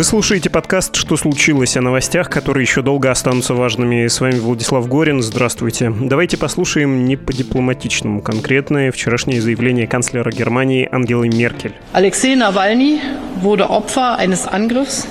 Вы 0.00 0.04
слушаете 0.04 0.48
подкаст 0.48 0.96
«Что 0.96 1.18
случилось?» 1.18 1.76
о 1.76 1.82
новостях, 1.82 2.30
которые 2.30 2.62
еще 2.62 2.80
долго 2.80 3.10
останутся 3.10 3.52
важными. 3.52 4.06
С 4.06 4.18
вами 4.22 4.38
Владислав 4.38 4.88
Горин. 4.88 5.20
Здравствуйте. 5.20 5.92
Давайте 6.00 6.38
послушаем 6.38 7.04
не 7.04 7.16
по 7.16 7.34
дипломатичному 7.34 8.22
конкретное 8.22 8.92
вчерашнее 8.92 9.42
заявление 9.42 9.86
канцлера 9.86 10.30
Германии 10.30 10.88
Ангелы 10.90 11.28
Меркель. 11.28 11.74
Алексей 11.92 12.34
Навальный 12.34 12.98
wurde 13.42 13.64
Opfer 13.68 14.16
eines 14.16 14.46
Angriffs 14.46 15.06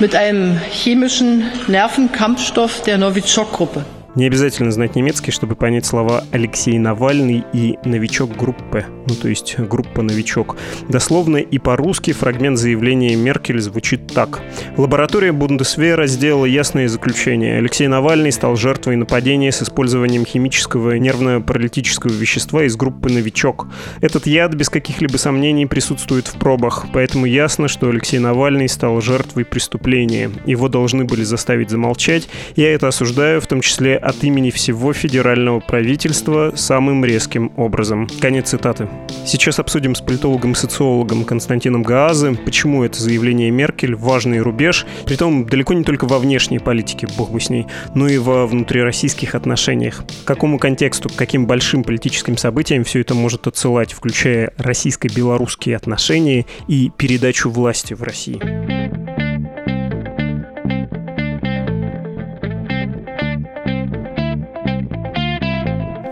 mit 0.00 0.14
einem 0.14 0.58
chemischen 0.72 1.44
Nervenkampfstoff 1.68 2.80
der 2.80 2.96
Novichok-Gruppe. 2.96 3.84
Не 4.14 4.26
обязательно 4.26 4.70
знать 4.70 4.94
немецкий, 4.94 5.32
чтобы 5.32 5.56
понять 5.56 5.86
слова 5.86 6.22
Алексей 6.30 6.78
Навальный 6.78 7.44
и 7.52 7.78
новичок 7.84 8.36
группы, 8.36 8.86
ну 9.08 9.14
то 9.16 9.28
есть 9.28 9.58
группа 9.58 10.02
новичок. 10.02 10.56
Дословно 10.88 11.38
и 11.38 11.58
по-русски 11.58 12.12
фрагмент 12.12 12.56
заявления 12.56 13.16
Меркель 13.16 13.60
звучит 13.60 14.06
так. 14.06 14.40
Лаборатория 14.76 15.32
Бундесвера 15.32 16.06
сделала 16.06 16.44
ясное 16.44 16.86
заключение. 16.86 17.58
Алексей 17.58 17.88
Навальный 17.88 18.30
стал 18.30 18.54
жертвой 18.54 18.94
нападения 18.94 19.50
с 19.50 19.62
использованием 19.62 20.24
химического 20.24 20.96
нервно-паралитического 20.96 22.12
вещества 22.12 22.62
из 22.62 22.76
группы 22.76 23.10
«Новичок». 23.10 23.66
Этот 24.00 24.28
яд 24.28 24.54
без 24.54 24.68
каких-либо 24.68 25.16
сомнений 25.16 25.66
присутствует 25.66 26.28
в 26.28 26.34
пробах, 26.34 26.86
поэтому 26.92 27.26
ясно, 27.26 27.66
что 27.66 27.88
Алексей 27.88 28.20
Навальный 28.20 28.68
стал 28.68 29.00
жертвой 29.00 29.44
преступления. 29.44 30.30
Его 30.46 30.68
должны 30.68 31.04
были 31.04 31.24
заставить 31.24 31.70
замолчать. 31.70 32.28
Я 32.54 32.72
это 32.72 32.86
осуждаю, 32.86 33.40
в 33.40 33.48
том 33.48 33.60
числе 33.60 33.98
от 34.04 34.22
имени 34.22 34.50
всего 34.50 34.92
федерального 34.92 35.60
правительства 35.60 36.52
самым 36.54 37.04
резким 37.04 37.52
образом. 37.56 38.06
Конец 38.20 38.50
цитаты. 38.50 38.88
Сейчас 39.24 39.58
обсудим 39.58 39.94
с 39.94 40.00
политологом 40.00 40.52
и 40.52 40.54
социологом 40.54 41.24
Константином 41.24 41.82
Гаазы, 41.82 42.34
почему 42.34 42.84
это 42.84 43.00
заявление 43.00 43.50
Меркель 43.50 43.94
важный 43.94 44.40
рубеж, 44.40 44.86
притом 45.06 45.46
далеко 45.46 45.72
не 45.72 45.84
только 45.84 46.04
во 46.04 46.18
внешней 46.18 46.58
политике, 46.58 47.08
бог 47.16 47.30
бы 47.30 47.40
с 47.40 47.48
ней, 47.48 47.66
но 47.94 48.06
и 48.06 48.18
во 48.18 48.46
внутрироссийских 48.46 49.34
отношениях. 49.34 50.04
К 50.24 50.26
какому 50.26 50.58
контексту, 50.58 51.08
к 51.08 51.16
каким 51.16 51.46
большим 51.46 51.82
политическим 51.82 52.36
событиям 52.36 52.84
все 52.84 53.00
это 53.00 53.14
может 53.14 53.46
отсылать, 53.46 53.92
включая 53.92 54.52
российско-белорусские 54.58 55.76
отношения 55.76 56.46
и 56.68 56.90
передачу 56.96 57.48
власти 57.48 57.94
в 57.94 58.02
России. 58.02 59.03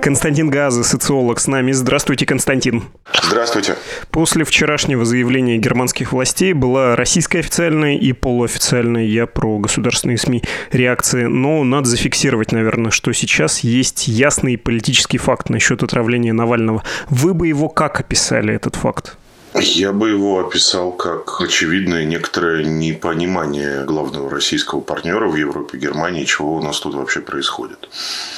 Константин 0.03 0.51
Газа, 0.51 0.83
социолог, 0.83 1.39
с 1.39 1.47
нами. 1.47 1.71
Здравствуйте, 1.71 2.27
Константин. 2.27 2.83
Здравствуйте. 3.23 3.77
После 4.11 4.45
вчерашнего 4.45 5.05
заявления 5.05 5.59
германских 5.59 6.13
властей 6.13 6.55
была 6.55 6.97
российская 6.97 7.39
официальная 7.39 7.97
и 7.97 8.13
полуофициальная, 8.13 9.05
я 9.05 9.29
про 9.29 9.61
государственные 9.61 10.19
СМИ, 10.19 10.43
реакции. 10.73 11.27
Но 11.27 11.63
надо 11.63 11.89
зафиксировать, 11.89 12.51
наверное, 12.51 12.91
что 12.91 13.13
сейчас 13.13 13.61
есть 13.61 14.09
ясный 14.09 14.59
политический 14.59 15.19
факт 15.19 15.51
насчет 15.51 15.85
отравления 15.85 16.33
Навального. 16.33 16.83
Вы 17.09 17.33
бы 17.33 17.47
его 17.47 17.69
как 17.69 18.01
описали, 18.01 18.53
этот 18.53 18.75
факт? 18.75 19.17
Я 19.55 19.93
бы 19.93 20.09
его 20.09 20.41
описал 20.41 20.93
как 20.93 21.39
очевидное 21.43 22.07
некоторое 22.07 22.65
непонимание 22.65 23.85
главного 23.85 24.31
российского 24.31 24.81
партнера 24.81 25.29
в 25.29 25.37
Европе, 25.37 25.77
Германии, 25.77 26.25
чего 26.25 26.57
у 26.57 26.63
нас 26.63 26.81
тут 26.81 26.95
вообще 26.95 27.21
происходит. 27.21 27.91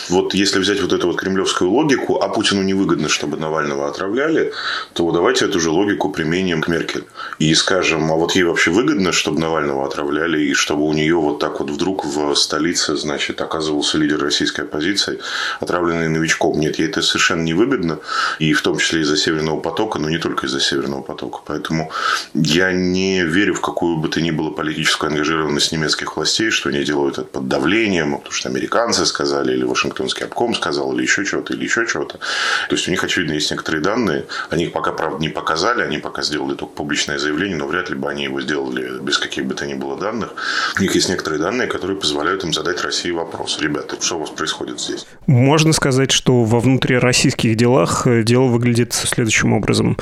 Вот 0.08 0.34
если 0.34 0.58
взять 0.58 0.82
вот 0.82 0.92
эту 0.92 1.06
вот 1.06 1.16
кремлевскую 1.16 1.70
логику, 1.70 2.20
а 2.20 2.28
Путину 2.28 2.62
невыгодно, 2.62 3.08
чтобы 3.08 3.36
Навального 3.36 3.88
отравляли, 3.88 4.52
то 4.92 5.12
давайте 5.12 5.44
эту 5.44 5.60
же 5.60 5.70
логику 5.70 6.10
применим 6.10 6.60
к 6.60 6.66
Меркель. 6.66 7.04
И 7.38 7.54
скажем, 7.54 8.10
а 8.10 8.16
вот 8.16 8.34
ей 8.34 8.42
вообще 8.42 8.72
выгодно, 8.72 9.12
чтобы 9.12 9.38
Навального 9.38 9.86
отравляли, 9.86 10.42
и 10.42 10.52
чтобы 10.52 10.82
у 10.82 10.92
нее 10.92 11.14
вот 11.14 11.38
так 11.38 11.60
вот 11.60 11.70
вдруг 11.70 12.04
в 12.04 12.34
столице, 12.34 12.96
значит, 12.96 13.40
оказывался 13.40 13.98
лидер 13.98 14.20
российской 14.20 14.62
оппозиции, 14.62 15.20
отравленный 15.60 16.08
новичком. 16.08 16.58
Нет, 16.58 16.80
ей 16.80 16.88
это 16.88 17.02
совершенно 17.02 17.42
невыгодно, 17.42 18.00
и 18.40 18.52
в 18.52 18.62
том 18.62 18.78
числе 18.78 19.02
из-за 19.02 19.16
Северного 19.16 19.60
потока, 19.60 20.00
но 20.00 20.10
не 20.10 20.18
только 20.18 20.46
из-за 20.46 20.60
Северного 20.60 21.03
потока. 21.04 21.40
Поэтому 21.46 21.90
я 22.34 22.72
не 22.72 23.22
верю 23.22 23.54
в 23.54 23.60
какую 23.60 23.98
бы 23.98 24.08
то 24.08 24.20
ни 24.20 24.30
было 24.30 24.50
политическую 24.50 25.10
ангажированность 25.10 25.72
немецких 25.72 26.16
властей, 26.16 26.50
что 26.50 26.70
они 26.70 26.84
делают 26.84 27.18
это 27.18 27.28
под 27.28 27.48
давлением, 27.48 28.16
потому 28.16 28.32
что 28.32 28.48
американцы 28.48 29.06
сказали, 29.06 29.52
или 29.52 29.64
Вашингтонский 29.64 30.24
обком 30.24 30.54
сказал, 30.54 30.92
или 30.94 31.02
еще 31.02 31.24
чего-то, 31.24 31.54
или 31.54 31.64
еще 31.64 31.86
чего-то. 31.86 32.18
То 32.18 32.74
есть 32.74 32.88
у 32.88 32.90
них, 32.90 33.04
очевидно, 33.04 33.34
есть 33.34 33.50
некоторые 33.50 33.82
данные. 33.82 34.24
Они 34.50 34.64
их 34.64 34.72
пока, 34.72 34.92
правда, 34.92 35.20
не 35.20 35.28
показали, 35.28 35.82
они 35.82 35.98
пока 35.98 36.22
сделали 36.22 36.54
только 36.54 36.74
публичное 36.74 37.18
заявление, 37.18 37.56
но 37.56 37.66
вряд 37.66 37.90
ли 37.90 37.96
бы 37.96 38.10
они 38.10 38.24
его 38.24 38.40
сделали 38.40 39.00
без 39.00 39.18
каких 39.18 39.44
бы 39.46 39.54
то 39.54 39.66
ни 39.66 39.74
было 39.74 39.98
данных. 39.98 40.34
У 40.78 40.82
них 40.82 40.94
есть 40.94 41.08
некоторые 41.08 41.40
данные, 41.40 41.68
которые 41.68 41.98
позволяют 41.98 42.44
им 42.44 42.52
задать 42.52 42.82
России 42.82 43.10
вопрос. 43.10 43.58
Ребята, 43.60 43.96
что 44.00 44.16
у 44.16 44.20
вас 44.20 44.30
происходит 44.30 44.80
здесь? 44.80 45.06
Можно 45.26 45.72
сказать, 45.72 46.10
что 46.10 46.44
во 46.44 46.60
внутрироссийских 46.60 47.56
делах 47.56 48.06
э, 48.06 48.22
дело 48.22 48.44
выглядит 48.44 48.92
следующим 48.92 49.52
образом, 49.52 49.98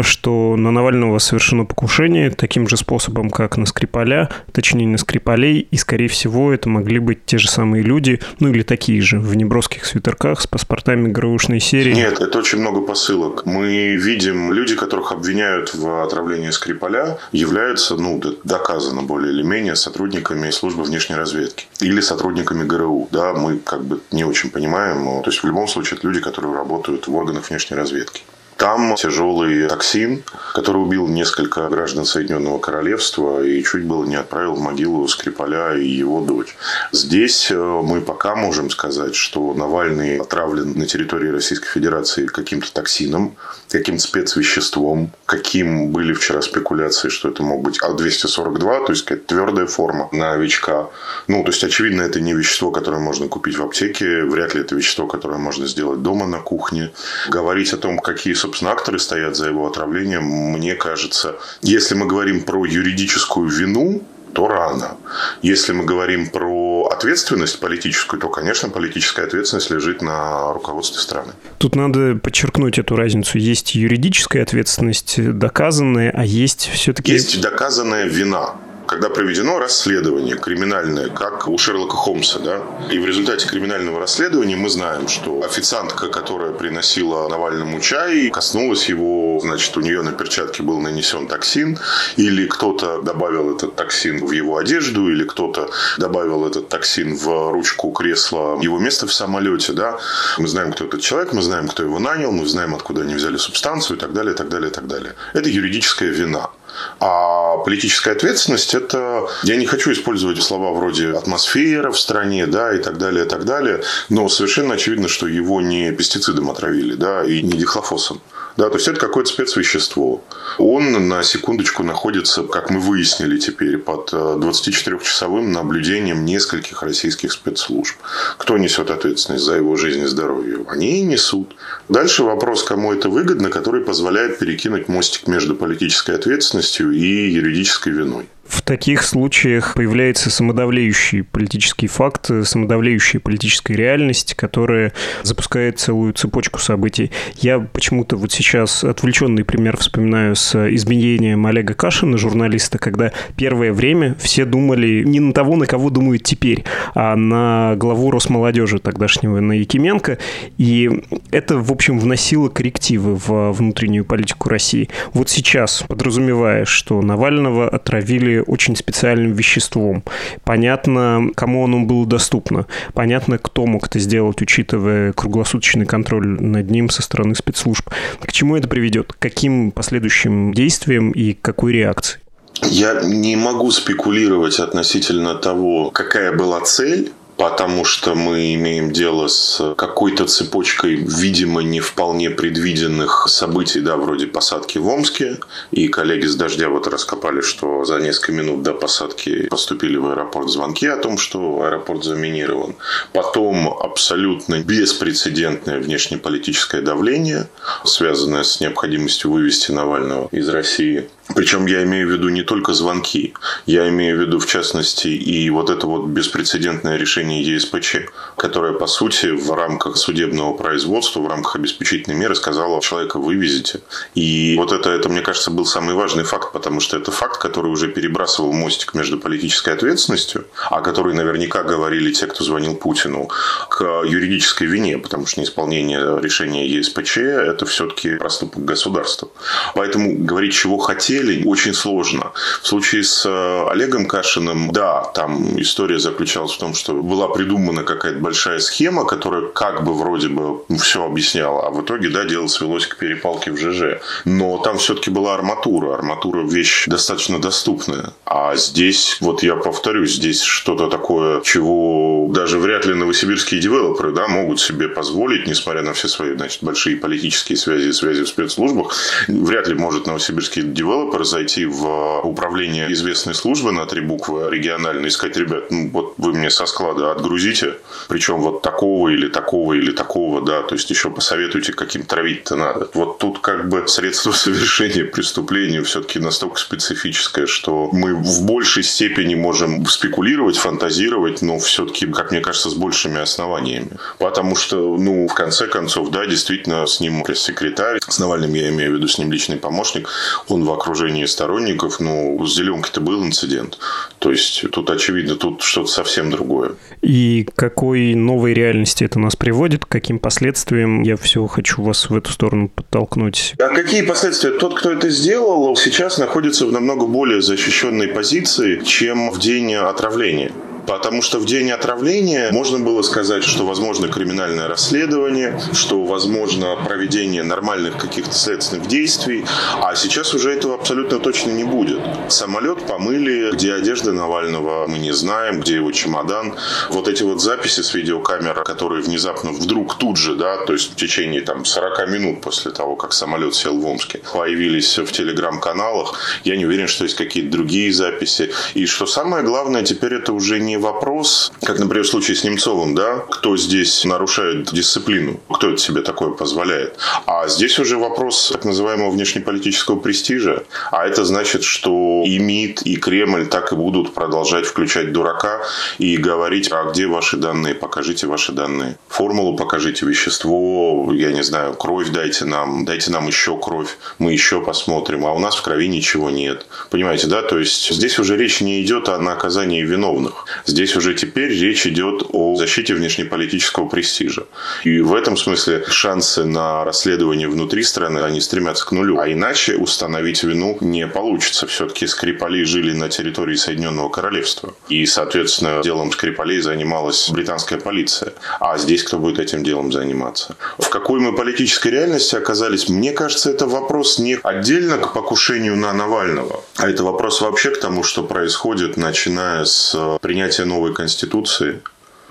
что 0.00 0.43
на 0.56 0.70
Навального 0.70 1.18
совершено 1.18 1.64
покушение 1.64 2.30
таким 2.30 2.68
же 2.68 2.76
способом, 2.76 3.30
как 3.30 3.56
на 3.56 3.66
Скрипаля, 3.66 4.28
точнее 4.52 4.86
на 4.86 4.98
Скрипалей, 4.98 5.66
и, 5.70 5.76
скорее 5.76 6.08
всего, 6.08 6.52
это 6.52 6.68
могли 6.68 6.98
быть 6.98 7.24
те 7.24 7.38
же 7.38 7.48
самые 7.48 7.82
люди, 7.82 8.20
ну 8.40 8.50
или 8.50 8.62
такие 8.62 9.00
же, 9.00 9.18
в 9.18 9.34
неброских 9.36 9.84
свитерках 9.86 10.40
с 10.40 10.46
паспортами 10.46 11.08
ГРУшной 11.08 11.60
серии. 11.60 11.94
Нет, 11.94 12.20
это 12.20 12.38
очень 12.38 12.58
много 12.60 12.80
посылок. 12.80 13.46
Мы 13.46 13.96
видим, 13.96 14.52
люди, 14.52 14.76
которых 14.76 15.12
обвиняют 15.12 15.74
в 15.74 16.04
отравлении 16.04 16.50
Скрипаля, 16.50 17.18
являются, 17.32 17.96
ну, 17.96 18.20
доказано 18.44 19.02
более 19.02 19.32
или 19.32 19.42
менее, 19.42 19.76
сотрудниками 19.76 20.50
службы 20.50 20.82
внешней 20.84 21.16
разведки 21.16 21.66
или 21.80 22.00
сотрудниками 22.00 22.64
ГРУ. 22.64 23.08
Да, 23.10 23.34
мы 23.34 23.58
как 23.58 23.84
бы 23.84 24.00
не 24.12 24.24
очень 24.24 24.50
понимаем. 24.50 25.22
То 25.22 25.30
есть, 25.30 25.42
в 25.42 25.46
любом 25.46 25.68
случае, 25.68 25.98
это 25.98 26.06
люди, 26.06 26.20
которые 26.20 26.54
работают 26.54 27.08
в 27.08 27.14
органах 27.14 27.50
внешней 27.50 27.76
разведки. 27.76 28.22
Там 28.56 28.94
тяжелый 28.94 29.68
токсин, 29.68 30.22
который 30.54 30.82
убил 30.82 31.08
несколько 31.08 31.68
граждан 31.68 32.04
Соединенного 32.04 32.58
Королевства 32.58 33.42
и 33.42 33.62
чуть 33.64 33.84
было 33.84 34.04
не 34.04 34.16
отправил 34.16 34.54
в 34.54 34.60
могилу 34.60 35.06
Скрипаля 35.08 35.74
и 35.74 35.86
его 35.86 36.20
дочь. 36.20 36.56
Здесь 36.92 37.50
э, 37.50 37.56
мы 37.56 38.00
пока 38.00 38.36
можем 38.36 38.70
сказать, 38.70 39.14
что 39.14 39.54
Навальный 39.54 40.18
отравлен 40.18 40.78
на 40.78 40.86
территории 40.86 41.28
Российской 41.28 41.68
Федерации 41.68 42.26
каким-то 42.26 42.72
токсином, 42.72 43.36
каким-то 43.68 44.02
спецвеществом, 44.02 45.10
каким 45.26 45.90
были 45.90 46.12
вчера 46.12 46.40
спекуляции, 46.40 47.08
что 47.08 47.30
это 47.30 47.42
мог 47.42 47.62
быть 47.62 47.82
А-242, 47.82 48.86
то 48.86 48.92
есть 48.92 49.04
какая-то 49.04 49.26
твердая 49.26 49.66
форма 49.66 50.08
новичка. 50.12 50.88
Ну, 51.26 51.42
то 51.42 51.50
есть, 51.50 51.64
очевидно, 51.64 52.02
это 52.02 52.20
не 52.20 52.34
вещество, 52.34 52.70
которое 52.70 52.98
можно 53.00 53.26
купить 53.26 53.56
в 53.56 53.62
аптеке, 53.62 54.22
вряд 54.24 54.54
ли 54.54 54.60
это 54.60 54.76
вещество, 54.76 55.06
которое 55.06 55.38
можно 55.38 55.66
сделать 55.66 56.02
дома 56.02 56.26
на 56.26 56.38
кухне. 56.38 56.92
Говорить 57.28 57.72
о 57.72 57.78
том, 57.78 57.98
какие 57.98 58.34
собственно, 58.44 58.72
акторы 58.72 58.98
стоят 58.98 59.36
за 59.36 59.48
его 59.48 59.66
отравлением, 59.66 60.24
мне 60.24 60.74
кажется, 60.74 61.36
если 61.62 61.94
мы 61.94 62.06
говорим 62.06 62.42
про 62.42 62.66
юридическую 62.66 63.48
вину, 63.48 64.02
то 64.34 64.48
рано. 64.48 64.96
Если 65.42 65.72
мы 65.72 65.84
говорим 65.84 66.28
про 66.28 66.88
ответственность 66.92 67.60
политическую, 67.60 68.20
то, 68.20 68.28
конечно, 68.28 68.68
политическая 68.68 69.22
ответственность 69.26 69.70
лежит 69.70 70.02
на 70.02 70.52
руководстве 70.52 71.00
страны. 71.00 71.32
Тут 71.58 71.76
надо 71.76 72.16
подчеркнуть 72.16 72.78
эту 72.78 72.96
разницу. 72.96 73.38
Есть 73.38 73.76
юридическая 73.76 74.42
ответственность 74.42 75.14
доказанная, 75.38 76.10
а 76.10 76.24
есть 76.24 76.68
все-таки... 76.72 77.12
Есть 77.12 77.40
доказанная 77.40 78.06
вина 78.06 78.56
когда 78.86 79.08
проведено 79.08 79.58
расследование 79.58 80.36
криминальное, 80.36 81.08
как 81.08 81.48
у 81.48 81.58
Шерлока 81.58 81.96
Холмса, 81.96 82.38
да, 82.38 82.62
и 82.90 82.98
в 82.98 83.06
результате 83.06 83.46
криминального 83.48 84.00
расследования 84.00 84.56
мы 84.56 84.68
знаем, 84.68 85.08
что 85.08 85.42
официантка, 85.42 86.08
которая 86.08 86.52
приносила 86.52 87.28
Навальному 87.28 87.80
чай, 87.80 88.30
коснулась 88.30 88.88
его, 88.88 89.38
значит, 89.40 89.76
у 89.76 89.80
нее 89.80 90.02
на 90.02 90.12
перчатке 90.12 90.62
был 90.62 90.80
нанесен 90.80 91.26
токсин, 91.26 91.78
или 92.16 92.46
кто-то 92.46 93.02
добавил 93.02 93.56
этот 93.56 93.76
токсин 93.76 94.24
в 94.24 94.32
его 94.32 94.58
одежду, 94.58 95.08
или 95.10 95.24
кто-то 95.24 95.70
добавил 95.98 96.46
этот 96.46 96.68
токсин 96.68 97.16
в 97.16 97.52
ручку 97.52 97.90
кресла 97.90 98.58
его 98.60 98.78
место 98.78 99.06
в 99.06 99.12
самолете, 99.12 99.72
да, 99.72 99.98
мы 100.38 100.48
знаем, 100.48 100.72
кто 100.72 100.84
этот 100.84 101.00
человек, 101.00 101.32
мы 101.32 101.42
знаем, 101.42 101.68
кто 101.68 101.82
его 101.82 101.98
нанял, 101.98 102.32
мы 102.32 102.46
знаем, 102.46 102.74
откуда 102.74 103.02
они 103.02 103.14
взяли 103.14 103.36
субстанцию 103.36 103.96
и 103.96 104.00
так 104.00 104.12
далее, 104.12 104.34
и 104.34 104.36
так 104.36 104.48
далее, 104.48 104.70
и 104.70 104.72
так 104.72 104.86
далее. 104.86 105.14
Это 105.32 105.48
юридическая 105.48 106.10
вина. 106.10 106.50
А 107.00 107.58
политическая 107.58 108.12
ответственность– 108.12 108.74
это… 108.74 109.28
Я 109.42 109.56
не 109.56 109.66
хочу 109.66 109.92
использовать 109.92 110.42
слова 110.42 110.72
вроде 110.72 111.10
«атмосфера 111.10 111.90
в 111.90 111.98
стране», 111.98 112.46
да, 112.46 112.74
и 112.74 112.78
так 112.78 112.98
далее, 112.98 113.24
и 113.24 113.28
так 113.28 113.44
далее, 113.44 113.82
но 114.08 114.28
совершенно 114.28 114.74
очевидно, 114.74 115.08
что 115.08 115.26
его 115.26 115.60
не 115.60 115.92
пестицидом 115.92 116.50
отравили, 116.50 116.94
да, 116.94 117.24
и 117.24 117.42
не 117.42 117.58
дихлофосом. 117.58 118.20
Да, 118.56 118.68
то 118.68 118.76
есть 118.76 118.86
это 118.86 119.00
какое-то 119.00 119.30
спецвещество. 119.30 120.22
Он 120.58 121.08
на 121.08 121.24
секундочку 121.24 121.82
находится, 121.82 122.44
как 122.44 122.70
мы 122.70 122.78
выяснили 122.78 123.38
теперь, 123.38 123.78
под 123.78 124.12
24-часовым 124.12 125.46
э, 125.46 125.48
наблюдением 125.48 126.24
нескольких 126.24 126.82
российских 126.82 127.32
спецслужб. 127.32 127.96
Кто 128.38 128.56
несет 128.56 128.90
ответственность 128.90 129.44
за 129.44 129.56
его 129.56 129.74
жизнь 129.76 130.02
и 130.02 130.06
здоровье? 130.06 130.64
Они 130.68 131.00
и 131.00 131.02
несут. 131.02 131.56
Дальше 131.88 132.22
вопрос, 132.22 132.62
кому 132.62 132.92
это 132.92 133.08
выгодно, 133.08 133.50
который 133.50 133.84
позволяет 133.84 134.38
перекинуть 134.38 134.88
мостик 134.88 135.26
между 135.26 135.56
политической 135.56 136.14
ответственностью 136.14 136.92
и 136.92 137.30
юридической 137.30 137.92
виной. 137.92 138.28
В 138.46 138.62
таких 138.62 139.02
случаях 139.02 139.74
появляется 139.74 140.30
самодавлеющий 140.30 141.22
политический 141.22 141.86
факт, 141.86 142.30
самодавлеющая 142.44 143.20
политическая 143.20 143.74
реальность, 143.74 144.34
которая 144.34 144.92
запускает 145.22 145.78
целую 145.78 146.12
цепочку 146.12 146.60
событий. 146.60 147.10
Я 147.36 147.60
почему-то 147.60 148.16
вот 148.16 148.32
сейчас 148.32 148.84
отвлеченный 148.84 149.44
пример 149.44 149.76
вспоминаю 149.76 150.36
с 150.36 150.54
изменением 150.74 151.46
Олега 151.46 151.74
Кашина, 151.74 152.18
журналиста, 152.18 152.78
когда 152.78 153.12
первое 153.36 153.72
время 153.72 154.14
все 154.18 154.44
думали 154.44 155.02
не 155.04 155.20
на 155.20 155.32
того, 155.32 155.56
на 155.56 155.66
кого 155.66 155.90
думают 155.90 156.22
теперь, 156.22 156.64
а 156.94 157.16
на 157.16 157.74
главу 157.76 158.10
Росмолодежи 158.10 158.78
тогдашнего, 158.78 159.40
на 159.40 159.52
Якименко. 159.52 160.18
И 160.58 160.90
это, 161.30 161.58
в 161.58 161.72
общем, 161.72 161.98
вносило 161.98 162.48
коррективы 162.48 163.14
в 163.16 163.52
внутреннюю 163.52 164.04
политику 164.04 164.48
России. 164.48 164.88
Вот 165.12 165.28
сейчас, 165.30 165.84
подразумевая, 165.88 166.64
что 166.64 167.00
Навального 167.00 167.68
отравили 167.68 168.33
очень 168.42 168.76
специальным 168.76 169.32
веществом. 169.32 170.02
Понятно, 170.44 171.28
кому 171.34 171.64
оно 171.64 171.80
было 171.80 172.06
доступно. 172.06 172.66
Понятно, 172.92 173.38
кто 173.38 173.66
мог 173.66 173.86
это 173.86 173.98
сделать, 173.98 174.40
учитывая 174.42 175.12
круглосуточный 175.12 175.86
контроль 175.86 176.26
над 176.26 176.70
ним 176.70 176.90
со 176.90 177.02
стороны 177.02 177.34
спецслужб. 177.34 177.88
К 178.20 178.32
чему 178.32 178.56
это 178.56 178.68
приведет? 178.68 179.12
К 179.12 179.18
каким 179.18 179.70
последующим 179.70 180.52
действиям 180.52 181.10
и 181.10 181.34
какой 181.34 181.72
реакции? 181.72 182.20
Я 182.62 183.00
не 183.02 183.36
могу 183.36 183.70
спекулировать 183.70 184.60
относительно 184.60 185.34
того, 185.34 185.90
какая 185.90 186.32
была 186.32 186.60
цель 186.60 187.12
потому 187.36 187.84
что 187.84 188.14
мы 188.14 188.54
имеем 188.54 188.92
дело 188.92 189.28
с 189.28 189.74
какой-то 189.76 190.26
цепочкой, 190.26 190.94
видимо, 190.94 191.62
не 191.62 191.80
вполне 191.80 192.30
предвиденных 192.30 193.26
событий, 193.28 193.80
да, 193.80 193.96
вроде 193.96 194.26
посадки 194.26 194.78
в 194.78 194.86
Омске. 194.88 195.38
И 195.70 195.88
коллеги 195.88 196.26
с 196.26 196.36
«Дождя» 196.36 196.68
вот 196.68 196.86
раскопали, 196.86 197.40
что 197.40 197.84
за 197.84 197.98
несколько 197.98 198.32
минут 198.32 198.62
до 198.62 198.72
посадки 198.72 199.46
поступили 199.48 199.96
в 199.96 200.10
аэропорт 200.10 200.48
звонки 200.48 200.86
о 200.86 200.96
том, 200.96 201.18
что 201.18 201.62
аэропорт 201.62 202.04
заминирован. 202.04 202.76
Потом 203.12 203.68
абсолютно 203.68 204.60
беспрецедентное 204.60 205.80
внешнеполитическое 205.80 206.82
давление, 206.82 207.48
связанное 207.84 208.44
с 208.44 208.60
необходимостью 208.60 209.30
вывести 209.30 209.72
Навального 209.72 210.28
из 210.30 210.48
России. 210.48 211.08
Причем 211.34 211.66
я 211.66 211.82
имею 211.84 212.08
в 212.08 212.12
виду 212.12 212.28
не 212.28 212.42
только 212.42 212.74
звонки, 212.74 213.32
я 213.64 213.88
имею 213.88 214.18
в 214.18 214.20
виду 214.20 214.38
в 214.38 214.46
частности 214.46 215.08
и 215.08 215.48
вот 215.48 215.70
это 215.70 215.86
вот 215.86 216.06
беспрецедентное 216.06 216.98
решение 216.98 217.42
ЕСПЧ, 217.42 217.96
которое 218.36 218.74
по 218.74 218.86
сути 218.86 219.26
в 219.26 219.50
рамках 219.52 219.96
судебного 219.96 220.52
производства, 220.54 221.20
в 221.20 221.28
рамках 221.28 221.56
обеспечительной 221.56 222.16
меры 222.16 222.34
сказала 222.34 222.82
человека 222.82 223.18
вывезите. 223.18 223.80
И 224.14 224.54
вот 224.58 224.72
это, 224.72 224.90
это, 224.90 225.08
мне 225.08 225.22
кажется, 225.22 225.50
был 225.50 225.64
самый 225.64 225.94
важный 225.94 226.24
факт, 226.24 226.52
потому 226.52 226.80
что 226.80 226.98
это 226.98 227.10
факт, 227.10 227.40
который 227.40 227.72
уже 227.72 227.88
перебрасывал 227.88 228.52
мостик 228.52 228.92
между 228.92 229.18
политической 229.18 229.72
ответственностью, 229.72 230.46
о 230.70 230.82
которой 230.82 231.14
наверняка 231.14 231.62
говорили 231.62 232.12
те, 232.12 232.26
кто 232.26 232.44
звонил 232.44 232.76
Путину, 232.76 233.30
к 233.70 234.02
юридической 234.04 234.66
вине, 234.66 234.98
потому 234.98 235.26
что 235.26 235.40
неисполнение 235.40 236.20
решения 236.20 236.68
ЕСПЧ– 236.68 237.16
это 237.18 237.64
все-таки 237.64 238.16
проступок 238.16 238.64
государства. 238.64 239.30
Поэтому 239.74 240.14
говорить, 240.18 240.52
чего 240.52 240.76
хотели, 240.76 241.13
хотели, 241.14 241.44
очень 241.44 241.74
сложно. 241.74 242.32
В 242.62 242.66
случае 242.66 243.02
с 243.02 243.24
э, 243.26 243.70
Олегом 243.70 244.06
Кашиным, 244.06 244.70
да, 244.72 245.02
там 245.14 245.60
история 245.60 245.98
заключалась 245.98 246.52
в 246.52 246.58
том, 246.58 246.74
что 246.74 246.94
была 246.94 247.28
придумана 247.28 247.82
какая-то 247.84 248.18
большая 248.18 248.58
схема, 248.58 249.04
которая 249.04 249.42
как 249.48 249.84
бы 249.84 249.94
вроде 249.94 250.28
бы 250.28 250.62
все 250.78 251.04
объясняла, 251.04 251.66
а 251.66 251.70
в 251.70 251.82
итоге, 251.82 252.08
да, 252.10 252.24
дело 252.24 252.46
свелось 252.46 252.86
к 252.86 252.96
перепалке 252.96 253.52
в 253.52 253.56
ЖЖ. 253.56 254.00
Но 254.24 254.58
там 254.58 254.78
все-таки 254.78 255.10
была 255.10 255.34
арматура. 255.34 255.94
Арматура 255.94 256.42
вещь 256.42 256.86
достаточно 256.86 257.40
доступная. 257.40 258.12
А 258.24 258.56
здесь, 258.56 259.18
вот 259.20 259.42
я 259.42 259.56
повторюсь, 259.56 260.14
здесь 260.14 260.42
что-то 260.42 260.88
такое, 260.88 261.40
чего 261.42 262.28
даже 262.30 262.58
вряд 262.58 262.86
ли 262.86 262.94
новосибирские 262.94 263.60
девелоперы, 263.60 264.12
да, 264.12 264.28
могут 264.28 264.60
себе 264.60 264.88
позволить, 264.88 265.46
несмотря 265.46 265.82
на 265.82 265.92
все 265.92 266.08
свои, 266.08 266.34
значит, 266.36 266.62
большие 266.62 266.96
политические 266.96 267.56
связи 267.56 267.88
и 267.88 267.92
связи 267.92 268.22
в 268.22 268.28
спецслужбах, 268.28 268.94
вряд 269.28 269.68
ли 269.68 269.74
может 269.74 270.06
новосибирский 270.06 270.62
девелопер 270.62 271.03
девелопер 271.04 271.24
зайти 271.24 271.66
в 271.66 272.20
управление 272.22 272.92
известной 272.92 273.34
службы 273.34 273.72
на 273.72 273.86
три 273.86 274.00
буквы 274.00 274.50
региональной 274.50 275.08
и 275.08 275.10
сказать, 275.10 275.36
ребят, 275.36 275.70
ну 275.70 275.90
вот 275.90 276.14
вы 276.18 276.32
мне 276.32 276.50
со 276.50 276.66
склада 276.66 277.12
отгрузите, 277.12 277.74
причем 278.08 278.40
вот 278.40 278.62
такого 278.62 279.08
или 279.08 279.28
такого 279.28 279.74
или 279.74 279.92
такого, 279.92 280.40
да, 280.40 280.62
то 280.62 280.74
есть 280.74 280.90
еще 280.90 281.10
посоветуйте, 281.10 281.72
каким 281.72 282.02
травить-то 282.04 282.56
надо. 282.56 282.88
Вот 282.94 283.18
тут 283.18 283.40
как 283.40 283.68
бы 283.68 283.86
средство 283.86 284.32
совершения 284.32 285.04
преступления 285.04 285.82
все-таки 285.82 286.18
настолько 286.18 286.58
специфическое, 286.58 287.46
что 287.46 287.90
мы 287.92 288.14
в 288.14 288.42
большей 288.42 288.82
степени 288.82 289.34
можем 289.34 289.86
спекулировать, 289.86 290.56
фантазировать, 290.56 291.42
но 291.42 291.58
все-таки, 291.58 292.06
как 292.06 292.30
мне 292.30 292.40
кажется, 292.40 292.70
с 292.70 292.74
большими 292.74 293.20
основаниями. 293.20 293.90
Потому 294.18 294.56
что, 294.56 294.96
ну, 294.96 295.28
в 295.28 295.34
конце 295.34 295.66
концов, 295.66 296.10
да, 296.10 296.26
действительно, 296.26 296.86
с 296.86 297.00
ним 297.00 297.22
пресс-секретарь, 297.22 297.98
с 298.06 298.18
Навальным 298.18 298.54
я 298.54 298.70
имею 298.70 298.92
в 298.92 298.94
виду, 298.96 299.08
с 299.08 299.18
ним 299.18 299.32
личный 299.32 299.56
помощник, 299.56 300.08
он 300.48 300.64
вокруг 300.64 300.93
окружении 300.94 301.24
сторонников, 301.24 301.98
ну, 301.98 302.44
с 302.46 302.54
зеленкой-то 302.54 303.00
был 303.00 303.24
инцидент. 303.24 303.78
То 304.20 304.30
есть 304.30 304.64
тут 304.70 304.90
очевидно, 304.90 305.34
тут 305.34 305.62
что-то 305.62 305.88
совсем 305.88 306.30
другое. 306.30 306.72
И 307.02 307.46
какой 307.56 308.14
новой 308.14 308.54
реальности 308.54 309.02
это 309.02 309.18
нас 309.18 309.34
приводит, 309.34 309.84
к 309.84 309.88
каким 309.88 310.20
последствиям? 310.20 311.02
Я 311.02 311.16
все 311.16 311.46
хочу 311.46 311.82
вас 311.82 312.08
в 312.08 312.16
эту 312.16 312.30
сторону 312.30 312.68
подтолкнуть. 312.68 313.54
А 313.58 313.68
какие 313.74 314.02
последствия? 314.02 314.52
Тот, 314.52 314.78
кто 314.78 314.92
это 314.92 315.10
сделал, 315.10 315.74
сейчас 315.76 316.18
находится 316.18 316.66
в 316.66 316.72
намного 316.72 317.06
более 317.06 317.42
защищенной 317.42 318.08
позиции, 318.08 318.80
чем 318.84 319.30
в 319.30 319.40
день 319.40 319.74
отравления. 319.74 320.52
Потому 320.86 321.22
что 321.22 321.38
в 321.38 321.46
день 321.46 321.70
отравления 321.70 322.50
можно 322.52 322.78
было 322.78 323.02
сказать, 323.02 323.44
что 323.44 323.64
возможно 323.64 324.08
криминальное 324.08 324.68
расследование, 324.68 325.60
что 325.72 326.04
возможно 326.04 326.76
проведение 326.84 327.42
нормальных 327.42 327.96
каких-то 327.96 328.34
следственных 328.34 328.86
действий, 328.86 329.44
а 329.80 329.94
сейчас 329.94 330.34
уже 330.34 330.52
этого 330.52 330.74
абсолютно 330.74 331.18
точно 331.18 331.50
не 331.50 331.64
будет. 331.64 332.00
Самолет 332.28 332.86
помыли, 332.86 333.52
где 333.52 333.74
одежда 333.74 334.12
Навального 334.12 334.86
мы 334.86 334.98
не 334.98 335.12
знаем, 335.12 335.60
где 335.60 335.76
его 335.76 335.92
чемодан. 335.92 336.54
Вот 336.90 337.08
эти 337.08 337.22
вот 337.22 337.40
записи 337.40 337.80
с 337.80 337.94
видеокамер, 337.94 338.62
которые 338.62 339.02
внезапно 339.02 339.52
вдруг 339.52 339.96
тут 339.98 340.16
же, 340.16 340.34
да, 340.34 340.64
то 340.66 340.72
есть 340.72 340.92
в 340.92 340.96
течение 340.96 341.40
там 341.40 341.64
40 341.64 342.08
минут 342.08 342.40
после 342.40 342.70
того, 342.70 342.96
как 342.96 343.12
самолет 343.12 343.54
сел 343.54 343.78
в 343.78 343.86
Омске, 343.86 344.20
появились 344.32 344.98
в 344.98 345.10
телеграм-каналах. 345.12 346.18
Я 346.44 346.56
не 346.56 346.66
уверен, 346.66 346.88
что 346.88 347.04
есть 347.04 347.16
какие-то 347.16 347.50
другие 347.50 347.92
записи. 347.92 348.50
И 348.74 348.86
что 348.86 349.06
самое 349.06 349.44
главное, 349.44 349.82
теперь 349.82 350.14
это 350.14 350.32
уже 350.32 350.60
не 350.60 350.73
вопрос, 350.78 351.52
как, 351.62 351.78
например, 351.78 352.04
в 352.04 352.08
случае 352.08 352.36
с 352.36 352.44
Немцовым, 352.44 352.94
да, 352.94 353.24
кто 353.30 353.56
здесь 353.56 354.04
нарушает 354.04 354.72
дисциплину, 354.72 355.40
кто 355.50 355.70
это 355.70 355.78
себе 355.78 356.02
такое 356.02 356.30
позволяет. 356.30 356.96
А 357.26 357.48
здесь 357.48 357.78
уже 357.78 357.96
вопрос 357.96 358.50
так 358.52 358.64
называемого 358.64 359.10
внешнеполитического 359.10 359.98
престижа. 359.98 360.64
А 360.90 361.06
это 361.06 361.24
значит, 361.24 361.64
что 361.64 362.22
и 362.24 362.38
МИД, 362.38 362.82
и 362.82 362.96
Кремль 362.96 363.46
так 363.46 363.72
и 363.72 363.76
будут 363.76 364.14
продолжать 364.14 364.66
включать 364.66 365.12
дурака 365.12 365.60
и 365.98 366.16
говорить, 366.16 366.70
а 366.72 366.90
где 366.90 367.06
ваши 367.06 367.36
данные, 367.36 367.74
покажите 367.74 368.26
ваши 368.26 368.52
данные. 368.52 368.96
Формулу 369.08 369.56
покажите, 369.56 370.06
вещество, 370.06 371.12
я 371.12 371.32
не 371.32 371.42
знаю, 371.42 371.74
кровь 371.74 372.10
дайте 372.10 372.44
нам, 372.44 372.84
дайте 372.84 373.10
нам 373.10 373.26
еще 373.26 373.58
кровь, 373.58 373.96
мы 374.18 374.32
еще 374.32 374.60
посмотрим, 374.60 375.26
а 375.26 375.32
у 375.32 375.38
нас 375.38 375.56
в 375.56 375.62
крови 375.62 375.88
ничего 375.88 376.30
нет. 376.30 376.66
Понимаете, 376.90 377.26
да? 377.26 377.42
То 377.42 377.58
есть 377.58 377.92
здесь 377.92 378.18
уже 378.18 378.36
речь 378.36 378.60
не 378.60 378.82
идет 378.82 379.08
о 379.08 379.18
наказании 379.18 379.82
виновных. 379.82 380.46
Здесь 380.66 380.96
уже 380.96 381.14
теперь 381.14 381.50
речь 381.50 381.86
идет 381.86 382.24
о 382.32 382.56
защите 382.56 382.94
внешнеполитического 382.94 383.88
престижа. 383.88 384.46
И 384.84 385.00
в 385.00 385.14
этом 385.14 385.36
смысле 385.36 385.84
шансы 385.88 386.44
на 386.44 386.84
расследование 386.84 387.48
внутри 387.48 387.82
страны, 387.82 388.20
они 388.20 388.40
стремятся 388.40 388.86
к 388.86 388.92
нулю. 388.92 389.18
А 389.18 389.30
иначе 389.30 389.76
установить 389.76 390.42
вину 390.42 390.78
не 390.80 391.06
получится. 391.06 391.66
Все-таки 391.66 392.06
Скрипали 392.06 392.64
жили 392.64 392.92
на 392.92 393.08
территории 393.08 393.56
Соединенного 393.56 394.08
Королевства. 394.08 394.74
И, 394.88 395.04
соответственно, 395.06 395.82
делом 395.82 396.12
Скрипалей 396.12 396.60
занималась 396.60 397.30
британская 397.30 397.78
полиция. 397.78 398.32
А 398.60 398.78
здесь 398.78 399.02
кто 399.02 399.18
будет 399.18 399.38
этим 399.38 399.64
делом 399.64 399.92
заниматься? 399.92 400.56
В 400.78 400.88
какой 400.88 401.20
мы 401.20 401.34
политической 401.34 401.88
реальности 401.88 402.36
оказались? 402.36 402.88
Мне 402.88 403.12
кажется, 403.12 403.50
это 403.50 403.66
вопрос 403.66 404.18
не 404.18 404.38
отдельно 404.42 404.98
к 404.98 405.12
покушению 405.12 405.76
на 405.76 405.92
Навального, 405.92 406.62
а 406.76 406.88
это 406.88 407.04
вопрос 407.04 407.40
вообще 407.40 407.70
к 407.70 407.80
тому, 407.80 408.02
что 408.02 408.22
происходит, 408.22 408.96
начиная 408.96 409.64
с 409.64 410.18
принятия 410.20 410.53
принятия 410.54 410.64
новой 410.64 410.94
конституции, 410.94 411.82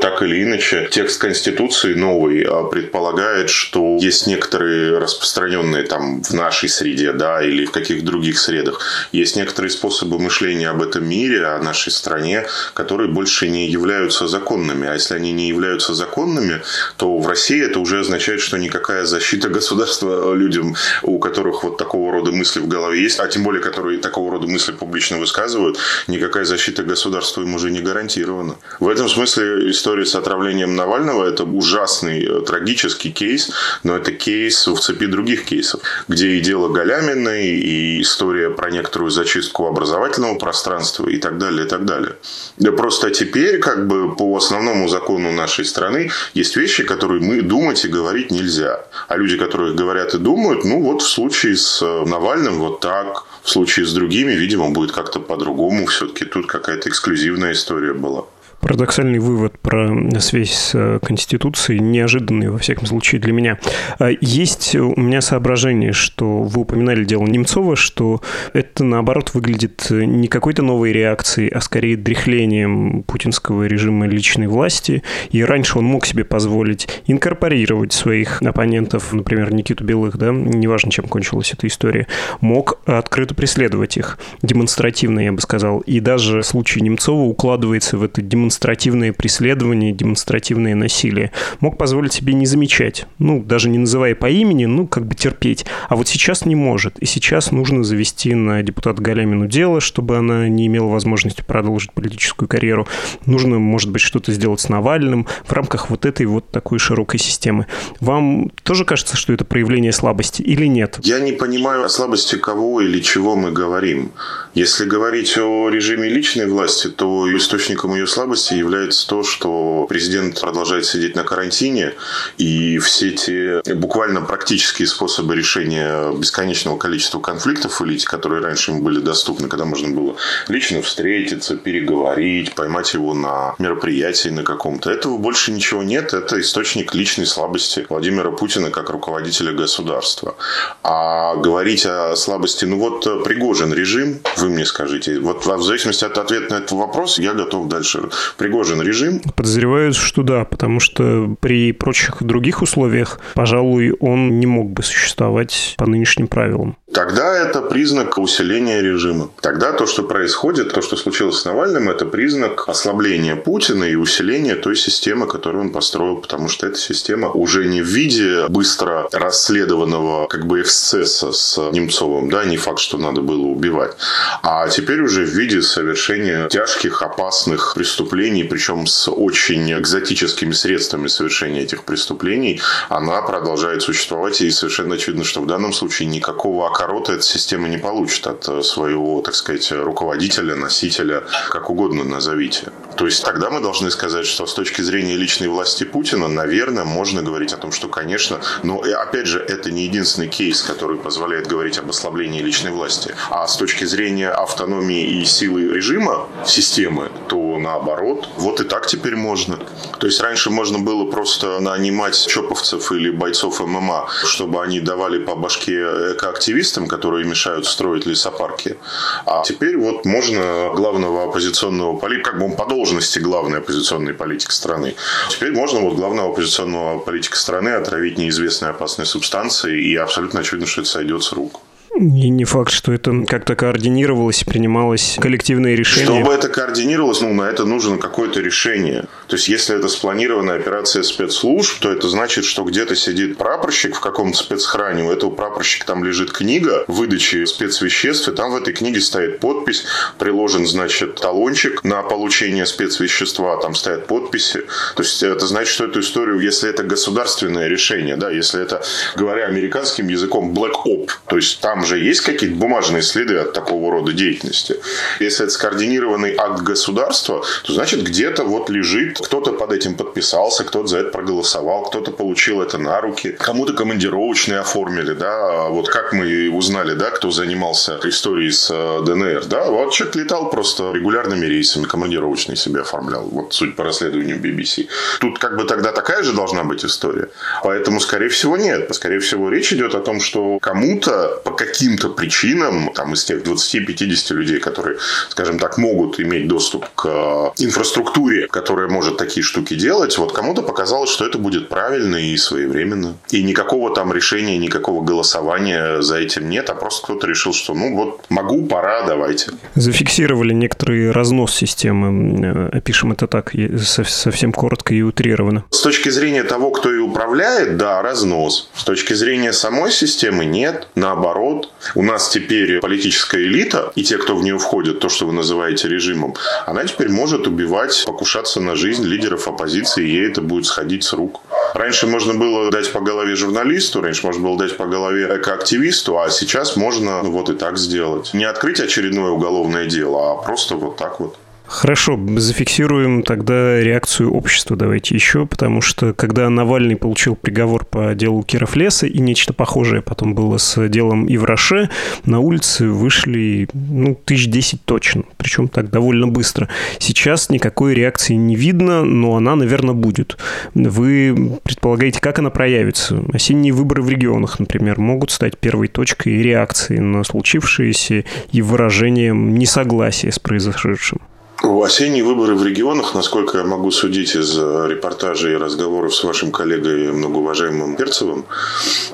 Так 0.03 0.22
или 0.22 0.43
иначе, 0.43 0.89
текст 0.91 1.22
Конституции 1.22 1.93
новый 1.93 2.43
а, 2.43 2.65
предполагает, 2.65 3.50
что 3.50 3.98
есть 4.01 4.27
некоторые 4.27 4.98
распространенные 4.98 5.83
там 5.83 6.22
в 6.22 6.33
нашей 6.33 6.67
среде, 6.67 7.13
да, 7.13 7.41
или 7.41 7.63
в 7.63 7.72
каких-то 7.72 8.05
других 8.05 8.38
средах, 8.38 8.81
есть 9.13 9.38
некоторые 9.38 9.72
способы 9.72 10.19
мышления 10.19 10.67
об 10.67 10.81
этом 10.81 11.07
мире, 11.07 11.45
о 11.45 11.60
нашей 11.60 11.93
стране, 11.93 12.45
которые 12.74 13.10
больше 13.10 13.48
не 13.48 13.69
являются 13.69 14.27
законными. 14.27 14.89
А 14.89 14.93
если 14.95 15.15
они 15.15 15.31
не 15.31 15.48
являются 15.48 15.93
законными, 15.93 16.62
то 16.98 17.17
в 17.17 17.25
России 17.25 17.63
это 17.63 17.79
уже 17.79 18.01
означает, 18.01 18.41
что 18.41 18.57
никакая 18.57 19.05
защита 19.05 19.48
государства 19.48 20.33
людям, 20.33 20.75
у 21.03 21.17
которых 21.17 21.63
вот 21.63 21.77
такого 21.77 22.12
рода 22.12 22.33
мысли 22.33 22.60
в 22.60 22.67
голове 22.67 23.01
есть, 23.01 23.22
а 23.22 23.27
тем 23.29 23.43
более, 23.43 23.63
которые 23.63 24.00
такого 24.00 24.33
рода 24.33 24.48
мысли 24.48 24.74
публично 24.74 25.17
высказывают, 25.17 25.77
никакая 26.07 26.43
защита 26.43 26.83
государства 26.83 27.41
им 27.41 27.55
уже 27.55 27.72
не 27.72 27.79
гарантирована. 27.79 28.55
В 28.81 28.89
этом 28.89 29.07
смысле 29.07 29.72
история 29.72 29.93
с 30.02 30.16
отравлением 30.16 30.76
Навального– 30.76 31.24
это 31.30 31.44
ужасный, 31.44 32.26
э, 32.26 32.42
трагический 32.42 33.12
кейс, 33.12 33.52
но 33.84 33.96
это 33.96 34.12
кейс 34.12 34.68
в 34.68 34.80
цепи 34.80 35.06
других 35.06 35.46
кейсов, 35.46 35.82
где 36.08 36.30
и 36.30 36.42
дело 36.42 36.70
Галяминой, 36.70 37.48
и 37.48 38.02
история 38.02 38.50
про 38.50 38.72
некоторую 38.72 39.12
зачистку 39.12 39.68
образовательного 39.68 40.36
пространства 40.40 41.08
и 41.08 41.18
так 41.18 41.38
далее, 41.38 41.66
и 41.66 41.70
так 41.70 41.86
далее. 41.86 42.16
Да 42.58 42.72
просто 42.72 43.12
теперь, 43.12 43.60
как 43.60 43.88
бы 43.88 44.16
по 44.16 44.36
основному 44.36 44.88
закону 44.88 45.32
нашей 45.32 45.66
страны, 45.66 46.10
есть 46.34 46.56
вещи, 46.56 46.84
которые 46.84 47.22
мы 47.22 47.42
думать 47.42 47.86
и 47.86 47.88
говорить 47.88 48.32
нельзя. 48.32 48.86
А 49.08 49.18
люди, 49.18 49.38
которые 49.38 49.76
говорят 49.76 50.14
и 50.14 50.18
думают, 50.18 50.66
ну 50.66 50.82
вот 50.82 51.02
в 51.02 51.08
случае 51.08 51.56
с 51.56 51.82
э, 51.82 52.06
Навальным 52.06 52.60
вот 52.60 52.80
так, 52.80 53.26
в 53.44 53.50
случае 53.50 53.86
с 53.86 53.94
другими, 53.94 54.32
видимо, 54.32 54.70
будет 54.70 54.92
как-то 54.92 55.20
по-другому. 55.20 55.86
Все-таки 55.86 56.26
тут 56.26 56.48
какая-то 56.48 56.90
эксклюзивная 56.90 57.52
история 57.52 57.94
была. 57.94 58.26
Парадоксальный 58.63 59.20
вывод 59.20 59.60
про 59.60 59.91
связь 60.22 60.53
с 60.53 60.72
э, 60.74 61.00
Конституцией, 61.03 61.82
неожиданный, 61.82 62.50
во 62.50 62.58
всяком 62.58 62.86
случае, 62.86 63.20
для 63.20 63.34
меня. 63.34 63.60
А 64.00 64.10
есть 64.22 64.74
у 64.74 64.98
меня 64.98 65.20
соображение, 65.20 65.91
что 65.91 66.43
вы 66.43 66.62
упоминали 66.62 67.03
дело 67.03 67.25
Немцова, 67.25 67.75
что 67.75 68.22
это, 68.53 68.86
наоборот, 68.86 69.34
выглядит 69.34 69.88
не 69.89 70.29
какой-то 70.29 70.63
новой 70.63 70.93
реакцией, 70.93 71.50
а 71.50 71.60
скорее 71.60 71.98
дряхлением 71.98 73.03
путинского 73.03 73.65
режима 73.65 74.08
личной 74.08 74.48
власти. 74.48 75.03
И 75.32 75.43
раньше 75.43 75.79
он 75.79 75.84
мог 75.84 76.05
себе 76.05 76.24
позволить 76.24 76.88
инкорпорировать 77.05 77.91
своих 77.91 78.41
оппонентов, 78.41 79.12
например, 79.12 79.53
Никиту 79.53 79.84
Белых, 79.84 80.17
да, 80.17 80.32
неважно, 80.32 80.89
чем 80.89 81.10
кончилась 81.10 81.51
эта 81.51 81.67
история, 81.67 82.08
мог 82.39 82.79
открыто 82.86 83.36
преследовать 83.36 83.98
их, 83.98 84.17
демонстративно, 84.41 85.20
я 85.20 85.34
бы 85.34 85.41
сказал. 85.41 85.82
И 85.82 86.00
даже 86.00 86.43
случай 86.43 86.79
Немцова 86.79 87.24
укладывается 87.24 87.98
в 87.98 88.03
это 88.03 88.22
демонстративное 88.22 88.52
демонстративные 88.53 89.13
преследования, 89.13 89.91
демонстративное 89.91 90.75
насилие. 90.75 91.31
Мог 91.60 91.77
позволить 91.77 92.13
себе 92.13 92.33
не 92.33 92.45
замечать, 92.45 93.07
ну, 93.17 93.41
даже 93.41 93.67
не 93.67 93.79
называя 93.79 94.13
по 94.13 94.29
имени, 94.29 94.65
ну, 94.65 94.88
как 94.88 95.07
бы 95.07 95.15
терпеть. 95.15 95.65
А 95.89 95.95
вот 95.95 96.07
сейчас 96.07 96.45
не 96.45 96.55
может. 96.55 97.00
И 97.00 97.05
сейчас 97.05 97.51
нужно 97.51 97.83
завести 97.83 98.36
на 98.36 98.62
депутата 98.62 99.01
Галямину 99.01 99.48
дело, 99.48 99.81
чтобы 99.81 100.17
она 100.17 100.48
не 100.50 100.67
имела 100.67 100.88
возможности 100.88 101.41
продолжить 101.41 101.93
политическую 101.93 102.48
карьеру. 102.48 102.88
Нужно, 103.25 103.57
может 103.57 103.89
быть, 103.89 104.01
что-то 104.01 104.31
сделать 104.31 104.62
с 104.62 104.69
Навальным 104.69 105.25
в 105.45 105.51
рамках 105.51 105.89
вот 105.89 106.05
этой 106.05 106.27
вот 106.27 106.50
такой 106.51 106.77
широкой 106.77 107.19
системы. 107.19 107.65
Вам 108.00 108.51
тоже 108.63 108.86
кажется, 108.86 109.17
что 109.17 109.33
это 109.33 109.45
проявление 109.45 109.91
слабости 109.91 110.43
или 110.43 110.67
нет? 110.67 111.00
Я 111.01 111.19
не 111.19 111.31
понимаю 111.31 111.83
о 111.83 111.89
слабости 111.89 112.36
кого 112.36 112.81
или 112.81 113.00
чего 113.00 113.36
мы 113.36 113.51
говорим. 113.51 114.12
Если 114.53 114.86
говорить 114.86 115.36
о 115.38 115.67
режиме 115.69 116.10
личной 116.10 116.45
власти, 116.45 116.88
то 116.88 117.25
источником 117.36 117.95
ее 117.95 118.05
слабости 118.05 118.53
является 118.53 119.07
то, 119.07 119.24
что 119.24 119.88
президент 119.89 120.39
продолжает 120.39 120.86
сидеть 120.86 121.15
на 121.15 121.24
карантине, 121.24 121.93
и 122.38 122.77
все 122.77 123.12
те 123.12 123.62
буквально 123.74 124.22
практические 124.22 124.88
способы 124.88 125.36
решения 125.36 126.12
бесконечного 126.13 126.77
количества 126.77 127.19
конфликтов 127.19 127.79
в 127.79 127.86
элите, 127.86 128.05
которые 128.07 128.43
раньше 128.43 128.72
ему 128.72 128.83
были 128.83 129.00
доступны, 129.00 129.48
когда 129.48 129.65
можно 129.65 129.89
было 129.89 130.17
лично 130.48 130.83
встретиться, 130.83 131.55
переговорить, 131.55 132.53
поймать 132.53 132.93
его 132.93 133.15
на 133.15 133.55
мероприятии 133.57 134.29
на 134.29 134.43
каком-то, 134.43 134.91
этого 134.91 135.17
больше 135.17 135.51
ничего 135.51 135.81
нет. 135.81 136.13
Это 136.13 136.39
источник 136.39 136.93
личной 136.93 137.25
слабости 137.25 137.88
Владимира 137.89 138.29
Путина 138.29 138.69
как 138.69 138.91
руководителя 138.91 139.51
государства. 139.51 140.36
А 140.83 141.36
говорить 141.38 141.88
о 141.88 142.15
слабости, 142.15 142.65
ну 142.65 142.77
вот 142.77 143.24
Пригожин 143.24 143.74
режим, 143.74 144.19
вы 144.44 144.50
мне 144.50 144.66
скажите. 144.66 145.20
Вот 145.20 145.46
в 145.46 145.62
зависимости 145.64 146.04
от 146.04 146.18
ответа 146.18 146.54
на 146.54 146.58
этот 146.58 146.72
вопрос 146.74 147.18
я 147.18 147.34
готов 147.34 147.68
дальше. 147.68 148.10
Пригожин 148.38 148.82
режим? 148.82 149.22
Подозреваю, 149.36 149.94
что 149.94 150.24
да, 150.24 150.46
потому 150.46 150.80
что 150.80 151.36
при 151.40 151.72
прочих 151.72 152.22
других 152.22 152.62
условиях, 152.62 153.20
пожалуй, 153.34 153.96
он 154.00 154.40
не 154.40 154.46
мог 154.46 154.72
бы 154.72 154.84
существовать 154.84 155.76
по 155.78 155.86
нынешним 155.86 156.28
правилам. 156.28 156.78
Тогда 156.94 157.36
это 157.36 157.62
признак 157.62 158.20
усиления 158.20 158.80
режима. 158.80 159.32
Тогда 159.42 159.72
то, 159.72 159.88
что 159.88 160.04
происходит, 160.04 160.74
то, 160.74 160.82
что 160.84 160.96
случилось 160.96 161.40
с 161.40 161.46
Навальным, 161.46 161.90
это 161.90 162.06
признак 162.06 162.70
ослабления 162.70 163.36
Путина 163.36 163.86
и 163.86 163.96
усиления 163.96 164.56
той 164.56 164.76
системы, 164.76 165.26
которую 165.26 165.64
он 165.64 165.72
построил, 165.72 166.18
потому 166.18 166.50
что 166.50 166.68
эта 166.68 166.78
система 166.78 167.32
уже 167.32 167.66
не 167.66 167.82
в 167.82 167.88
виде 167.88 168.48
быстро 168.48 169.08
расследованного 169.12 170.28
как 170.28 170.46
бы 170.46 170.62
эксцесса 170.62 171.32
с 171.32 171.58
Немцовым, 171.72 172.30
да, 172.30 172.46
не 172.46 172.58
факт, 172.58 172.80
что 172.80 173.00
надо 173.00 173.22
было 173.22 173.48
убивать, 173.48 173.98
а 174.44 174.68
теперь 174.68 175.02
уже 175.02 175.26
в 175.26 175.30
виде 175.30 175.64
совершения 175.64 176.48
тяжких, 176.48 177.02
опасных 177.02 177.74
преступлений, 177.76 178.44
причем 178.44 178.86
с 178.86 179.10
очень 179.10 179.74
экзотическими 179.74 180.52
средствами 180.52 181.08
совершения 181.08 181.64
этих 181.64 181.86
преступлений, 181.86 182.62
она 182.90 183.22
продолжает 183.24 183.82
существовать, 183.82 184.42
и 184.42 184.52
совершенно 184.52 184.96
очевидно, 184.96 185.24
что 185.24 185.42
в 185.42 185.48
данном 185.48 185.74
случае 185.74 186.08
никакого 186.08 186.68
окорота 186.84 187.13
эта 187.13 187.24
система 187.24 187.70
не 187.70 187.78
получит 187.78 188.28
от 188.28 188.66
своего, 188.66 189.22
так 189.22 189.36
сказать, 189.36 189.72
руководителя, 189.72 190.56
носителя, 190.56 191.24
как 191.50 191.70
угодно 191.70 192.04
назовите. 192.04 192.72
То 192.98 193.06
есть 193.06 193.24
тогда 193.24 193.50
мы 193.50 193.62
должны 193.62 193.90
сказать, 193.90 194.25
что 194.25 194.46
с 194.46 194.54
точки 194.54 194.82
зрения 194.82 195.16
личной 195.16 195.48
власти 195.48 195.84
Путина, 195.84 196.28
наверное, 196.28 196.84
можно 196.84 197.22
говорить 197.24 197.54
о 197.54 197.58
том, 197.58 197.72
что, 197.72 197.88
конечно, 197.88 198.40
но 198.63 198.82
опять 198.82 199.28
же, 199.28 199.40
это 199.40 199.72
не 199.72 199.86
единственный 199.86 200.28
кейс, 200.28 200.62
который 200.62 200.98
позволяет 200.98 201.48
говорить 201.48 201.78
об 201.78 201.90
ослаблении 201.90 202.42
личной 202.42 202.72
власти. 202.72 203.16
А 203.30 203.48
с 203.48 203.56
точки 203.58 203.86
зрения 203.86 204.30
автономии 204.30 205.22
и 205.22 205.25
силы 205.25 205.62
режима, 205.74 206.28
системы, 206.46 207.10
то 207.30 207.38
наоборот, 207.57 208.29
вот 208.38 208.62
и 208.62 208.63
так 208.63 208.88
теперь 208.88 209.15
можно. 209.15 209.60
То 210.00 210.07
есть 210.07 210.22
раньше 210.22 210.50
можно 210.50 210.79
было 210.79 211.05
просто 211.10 211.60
нанимать 211.60 212.27
чоповцев 212.27 212.91
или 212.91 213.10
бойцов 213.12 213.60
ММА, 213.60 214.07
чтобы 214.25 214.63
они 214.63 214.79
давали 214.79 215.19
по 215.19 215.36
башке 215.36 215.81
экоактивистам, 216.13 216.88
которые 216.88 217.25
мешают 217.25 217.65
строить 217.65 218.05
лесопарки. 218.05 218.77
А 219.25 219.43
теперь 219.43 219.77
вот 219.77 220.05
можно 220.05 220.72
главного 220.74 221.24
оппозиционного 221.24 221.98
политика, 221.98 222.31
как 222.31 222.39
бы 222.39 222.45
он 222.45 222.55
по 222.55 222.65
должности 222.65 223.19
главной 223.19 223.60
оппозиционной 223.60 224.13
политик 224.13 224.51
страны. 224.51 224.95
Теперь 225.29 225.51
можно 225.53 225.79
вот 225.79 225.95
главного 225.95 226.31
оппозиционного 226.31 227.00
политика 227.00 227.38
страны 227.38 227.69
отравить 227.69 228.17
неизвестной 228.17 228.69
опасной 228.69 229.05
субстанцией, 229.05 229.83
и 229.83 229.95
абсолютно 229.95 230.39
очевидно, 230.39 230.67
что 230.67 230.81
это 230.81 230.89
сойдет 230.89 231.24
с 231.24 231.31
рук. 231.33 231.62
И 231.96 232.30
не 232.30 232.44
факт, 232.44 232.72
что 232.72 232.92
это 232.92 233.24
как-то 233.28 233.56
координировалось 233.56 234.44
принималось 234.44 235.18
коллективное 235.22 235.76
решение. 235.76 236.22
Чтобы 236.22 236.34
это 236.34 236.50
координировалось, 236.50 237.22
ну, 237.22 237.34
на 237.34 237.44
это 237.44 237.66
нужно 237.66 237.98
какое-то 237.98 238.40
решение. 238.40 239.06
То 239.28 239.36
есть, 239.36 239.48
если 239.48 239.76
это 239.76 239.88
спланированная 239.88 240.56
операция 240.56 241.04
спецслужб, 241.04 241.80
то 241.80 241.92
это 241.92 242.10
значит, 242.10 242.46
что 242.46 242.64
где-то 242.64 242.96
сидит 242.96 243.38
прапорщик 243.38 243.96
в 243.96 244.00
каком-то 244.00 244.38
спецхране, 244.38 245.04
у 245.04 245.12
этого 245.12 245.30
прапорщика 245.30 245.86
там 245.86 246.04
лежит 246.04 246.32
книга 246.32 246.84
выдачи 246.88 247.46
спецвеществ, 247.46 248.28
и 248.28 248.32
там 248.32 248.52
в 248.52 248.56
этой 248.56 248.74
книге 248.74 249.00
стоит 249.00 249.40
подпись, 249.40 249.86
приложен, 250.18 250.66
значит, 250.66 251.16
талончик 251.16 251.84
на 251.84 252.02
получение 252.02 252.66
спецвещества, 252.66 253.58
там 253.58 253.76
стоят 253.76 254.08
подписи. 254.08 254.64
То 254.96 255.04
есть, 255.04 255.22
это 255.22 255.46
значит, 255.46 255.74
что 255.74 255.86
эту 255.86 256.00
историю, 256.00 256.40
если 256.40 256.72
это 256.72 256.82
государственное 256.82 257.68
решение, 257.68 258.18
да, 258.18 258.32
если 258.32 258.62
это, 258.62 258.84
говоря 259.16 259.46
американским 259.46 260.08
языком, 260.08 260.54
black 260.54 260.74
op, 260.88 261.10
то 261.28 261.36
есть, 261.36 261.62
там 261.62 261.83
же 261.86 262.00
есть 262.00 262.22
какие-то 262.22 262.56
бумажные 262.56 263.02
следы 263.02 263.38
от 263.38 263.54
такого 263.54 263.92
рода 263.92 264.13
деятельности. 264.13 264.75
Если 265.20 265.46
это 265.46 265.54
скоординированный 265.54 266.36
акт 266.38 266.62
государства, 266.62 267.44
то 267.63 267.74
значит 267.74 268.04
где-то 268.04 268.44
вот 268.44 268.70
лежит, 268.70 269.20
кто-то 269.20 269.54
под 269.54 269.72
этим 269.74 269.96
подписался, 269.96 270.63
кто-то 270.63 270.88
за 270.88 271.00
это 271.00 271.10
проголосовал, 271.10 271.84
кто-то 271.84 272.12
получил 272.12 272.62
это 272.62 272.78
на 272.78 273.02
руки, 273.02 273.32
кому-то 273.32 273.74
командировочные 273.74 274.60
оформили, 274.60 275.13
да, 275.13 275.66
а 275.66 275.70
вот 275.70 275.90
как 275.90 276.13
мы 276.13 276.50
узнали, 276.50 276.94
да, 276.94 277.10
кто 277.12 277.32
занимался 277.32 278.00
историей 278.04 278.52
с 278.52 278.70
э, 278.72 279.06
ДНР, 279.06 279.46
да, 279.46 279.66
вот 279.66 279.94
человек 279.94 280.16
летал 280.16 280.50
просто 280.50 280.92
регулярными 280.94 281.46
рейсами, 281.46 281.86
командировочные 281.86 282.56
себе 282.56 282.82
оформлял, 282.82 283.24
вот 283.24 283.54
суть 283.54 283.75
по 283.75 283.84
расследованию 283.84 284.38
BBC. 284.38 284.88
Тут 285.20 285.40
как 285.40 285.58
бы 285.58 285.66
тогда 285.66 285.92
такая 285.92 286.24
же 286.24 286.34
должна 286.34 286.63
быть 286.63 286.86
история. 286.86 287.30
Поэтому, 287.63 288.00
скорее 288.00 288.30
всего, 288.30 288.58
нет. 288.58 288.94
Скорее 288.94 289.20
всего, 289.20 289.50
речь 289.50 289.74
идет 289.74 289.96
о 289.96 290.00
том, 290.00 290.20
что 290.20 290.60
кому-то 290.60 291.42
по 291.44 291.52
каким-то 291.74 292.10
причинам, 292.10 292.92
там, 292.94 293.13
из 293.13 293.24
тех 293.25 293.42
20-50 293.42 294.34
людей, 294.34 294.60
которые, 294.60 294.98
скажем 295.30 295.58
так, 295.58 295.77
могут 295.77 296.20
иметь 296.20 296.48
доступ 296.48 296.86
к 296.96 297.53
инфраструктуре, 297.58 298.48
которая 298.48 298.88
может 298.88 299.18
такие 299.18 299.44
штуки 299.44 299.74
делать, 299.74 300.18
вот 300.18 300.34
кому-то 300.34 300.62
показалось, 300.62 301.10
что 301.10 301.25
это 301.25 301.39
будет 301.39 301.70
правильно 301.70 302.15
и 302.15 302.38
своевременно. 302.38 303.15
И 303.32 303.44
никакого 303.44 303.94
там 303.94 304.13
решения, 304.13 304.58
никакого 304.58 305.03
голосования 305.03 306.01
за 306.01 306.18
этим 306.18 306.50
нет, 306.50 306.70
а 306.70 306.75
просто 306.75 307.06
кто-то 307.06 307.27
решил, 307.27 307.53
что 307.53 307.74
ну 307.74 307.96
вот 307.96 308.25
могу, 308.30 308.65
пора, 308.65 309.08
давайте. 309.08 309.51
Зафиксировали 309.75 310.53
некоторый 310.53 311.12
разнос 311.12 311.56
системы, 311.56 312.70
э, 312.72 312.77
опишем 312.77 313.12
это 313.13 313.27
так, 313.27 313.51
совсем 313.82 314.53
коротко 314.53 314.94
и 314.94 315.01
утрированно. 315.01 315.65
С 315.72 315.82
точки 315.82 316.10
зрения 316.10 316.44
того, 316.44 316.70
кто 316.70 316.94
и 316.94 316.98
управляет, 316.98 317.77
да, 317.77 318.01
разнос. 318.01 318.70
С 318.75 318.84
точки 318.84 319.13
зрения 319.13 319.53
самой 319.53 319.92
системы 319.92 320.46
нет, 320.46 320.88
наоборот. 320.96 321.62
У 321.96 322.03
нас 322.03 322.29
теперь 322.29 322.79
политическая 322.79 323.41
элита 323.41 323.91
и 323.96 324.03
те, 324.03 324.17
кто 324.17 324.36
в 324.36 324.43
нее 324.43 324.58
входит, 324.58 325.00
то, 325.00 325.10
что 325.10 325.25
вы 325.25 325.34
называете 325.34 325.88
режимом, 325.88 326.36
она 326.65 326.86
теперь 326.86 327.10
может 327.10 327.48
убивать, 327.48 328.03
покушаться 328.05 328.60
на 328.62 328.75
жизнь 328.75 329.03
лидеров 329.03 329.48
оппозиции, 329.48 330.08
и 330.08 330.12
ей 330.12 330.29
это 330.29 330.41
будет 330.41 330.65
сходить 330.65 331.03
с 331.03 331.13
рук. 331.13 331.41
Раньше 331.74 332.08
можно 332.08 332.34
было 332.34 332.72
дать 332.72 332.91
по 332.91 333.00
голове 333.00 333.36
журналисту, 333.36 334.01
раньше 334.01 334.25
можно 334.25 334.43
было 334.43 334.58
дать 334.58 334.77
по 334.77 334.86
голове 334.86 335.38
экоактивисту, 335.38 336.20
а 336.20 336.29
сейчас 336.29 336.75
можно 336.75 337.22
вот 337.24 337.50
и 337.50 337.53
так 337.53 337.77
сделать. 337.77 338.34
Не 338.34 338.46
открыть 338.46 338.79
очередное 338.79 339.32
уголовное 339.32 339.86
дело, 339.86 340.32
а 340.32 340.36
просто 340.36 340.75
вот 340.75 340.98
так 340.98 341.20
вот. 341.20 341.38
Хорошо, 341.65 342.20
зафиксируем 342.38 343.24
тогда 343.24 343.79
реакцию 343.79 344.32
общества 344.32 344.75
давайте 344.75 345.15
еще, 345.15 345.46
потому 345.46 345.82
что 345.82 346.13
когда 346.13 346.50
Навальный 346.50 346.98
получил 346.98 347.36
приговор 347.36 347.86
по 347.86 348.13
делу 348.13 348.43
Кировлеса 348.43 349.08
и 349.08 349.20
нечто 349.20 349.53
похожее 349.53 350.01
потом 350.01 350.36
было 350.36 350.58
с 350.58 350.88
делом 350.89 351.25
Ивраше, 351.34 351.89
на 352.25 352.39
улице 352.39 352.88
вышли, 352.88 353.70
ну, 353.74 354.13
тысяч 354.13 354.48
десять 354.48 354.84
точно, 354.84 355.24
причем 355.38 355.67
так 355.70 355.89
довольно 355.89 356.27
быстро. 356.27 356.67
Сейчас 357.00 357.50
никакой 357.50 357.93
реакции 357.93 358.34
не 358.34 358.55
видно, 358.55 359.03
но 359.03 359.38
она, 359.38 359.55
наверное, 359.55 359.96
будет. 359.96 360.38
Вы 360.75 361.60
предполагаете, 361.63 362.20
как 362.20 362.39
она 362.39 362.50
проявится? 362.50 363.24
Осенние 363.34 363.74
выборы 363.74 364.03
в 364.03 364.10
регионах, 364.10 364.60
например, 364.60 365.00
могут 365.00 365.32
стать 365.32 365.58
первой 365.58 365.88
точкой 365.88 366.41
реакции 366.41 366.98
на 366.98 367.24
случившееся 367.24 368.25
и 368.51 368.62
выражением 368.62 369.55
несогласия 369.55 370.32
с 370.32 370.39
произошедшим? 370.39 371.20
Осенние 371.63 372.25
выборы 372.25 372.55
в 372.55 372.65
регионах, 372.65 373.15
насколько 373.15 373.58
я 373.58 373.63
могу 373.63 373.89
судить 373.89 374.36
из 374.36 374.58
э, 374.58 374.88
репортажей 374.89 375.53
и 375.53 375.58
разговоров 375.58 376.13
с 376.13 376.22
вашим 376.22 376.51
коллегой, 376.51 377.13
многоуважаемым 377.13 377.96
Перцевым, 377.96 378.46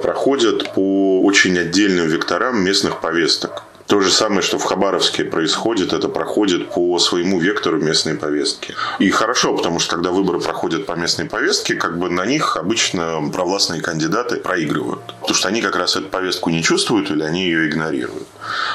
проходят 0.02 0.74
по 0.74 1.22
очень 1.22 1.58
отдельным 1.60 2.08
векторам 2.08 2.60
местных 2.64 3.02
повесток. 3.02 3.64
То 3.90 4.02
же 4.02 4.12
самое, 4.12 4.44
что 4.44 4.60
в 4.60 4.64
Хабаровске 4.66 5.24
происходит, 5.24 5.94
это 5.94 6.10
проходит 6.10 6.70
по 6.70 7.00
своему 7.00 7.40
вектору 7.40 7.80
местной 7.80 8.14
повестки. 8.14 8.76
И 9.00 9.10
хорошо, 9.10 9.58
потому 9.58 9.80
что 9.80 9.96
когда 9.96 10.12
выборы 10.12 10.40
проходят 10.40 10.86
по 10.86 10.92
местной 10.92 11.26
повестке, 11.26 11.74
как 11.74 11.98
бы 11.98 12.08
на 12.08 12.24
них 12.28 12.56
обычно 12.56 13.20
провластные 13.34 13.82
кандидаты 13.82 14.36
проигрывают. 14.36 15.02
Потому 15.22 15.34
что 15.34 15.48
они 15.48 15.64
как 15.64 15.76
раз 15.76 15.96
эту 15.96 16.08
повестку 16.08 16.52
не 16.52 16.62
чувствуют 16.62 17.10
или 17.10 17.24
они 17.24 17.46
ее 17.46 17.68
игнорируют. 17.68 18.28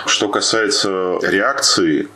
Что 0.07 0.29
касается 0.29 1.21
реакции, 1.23 2.09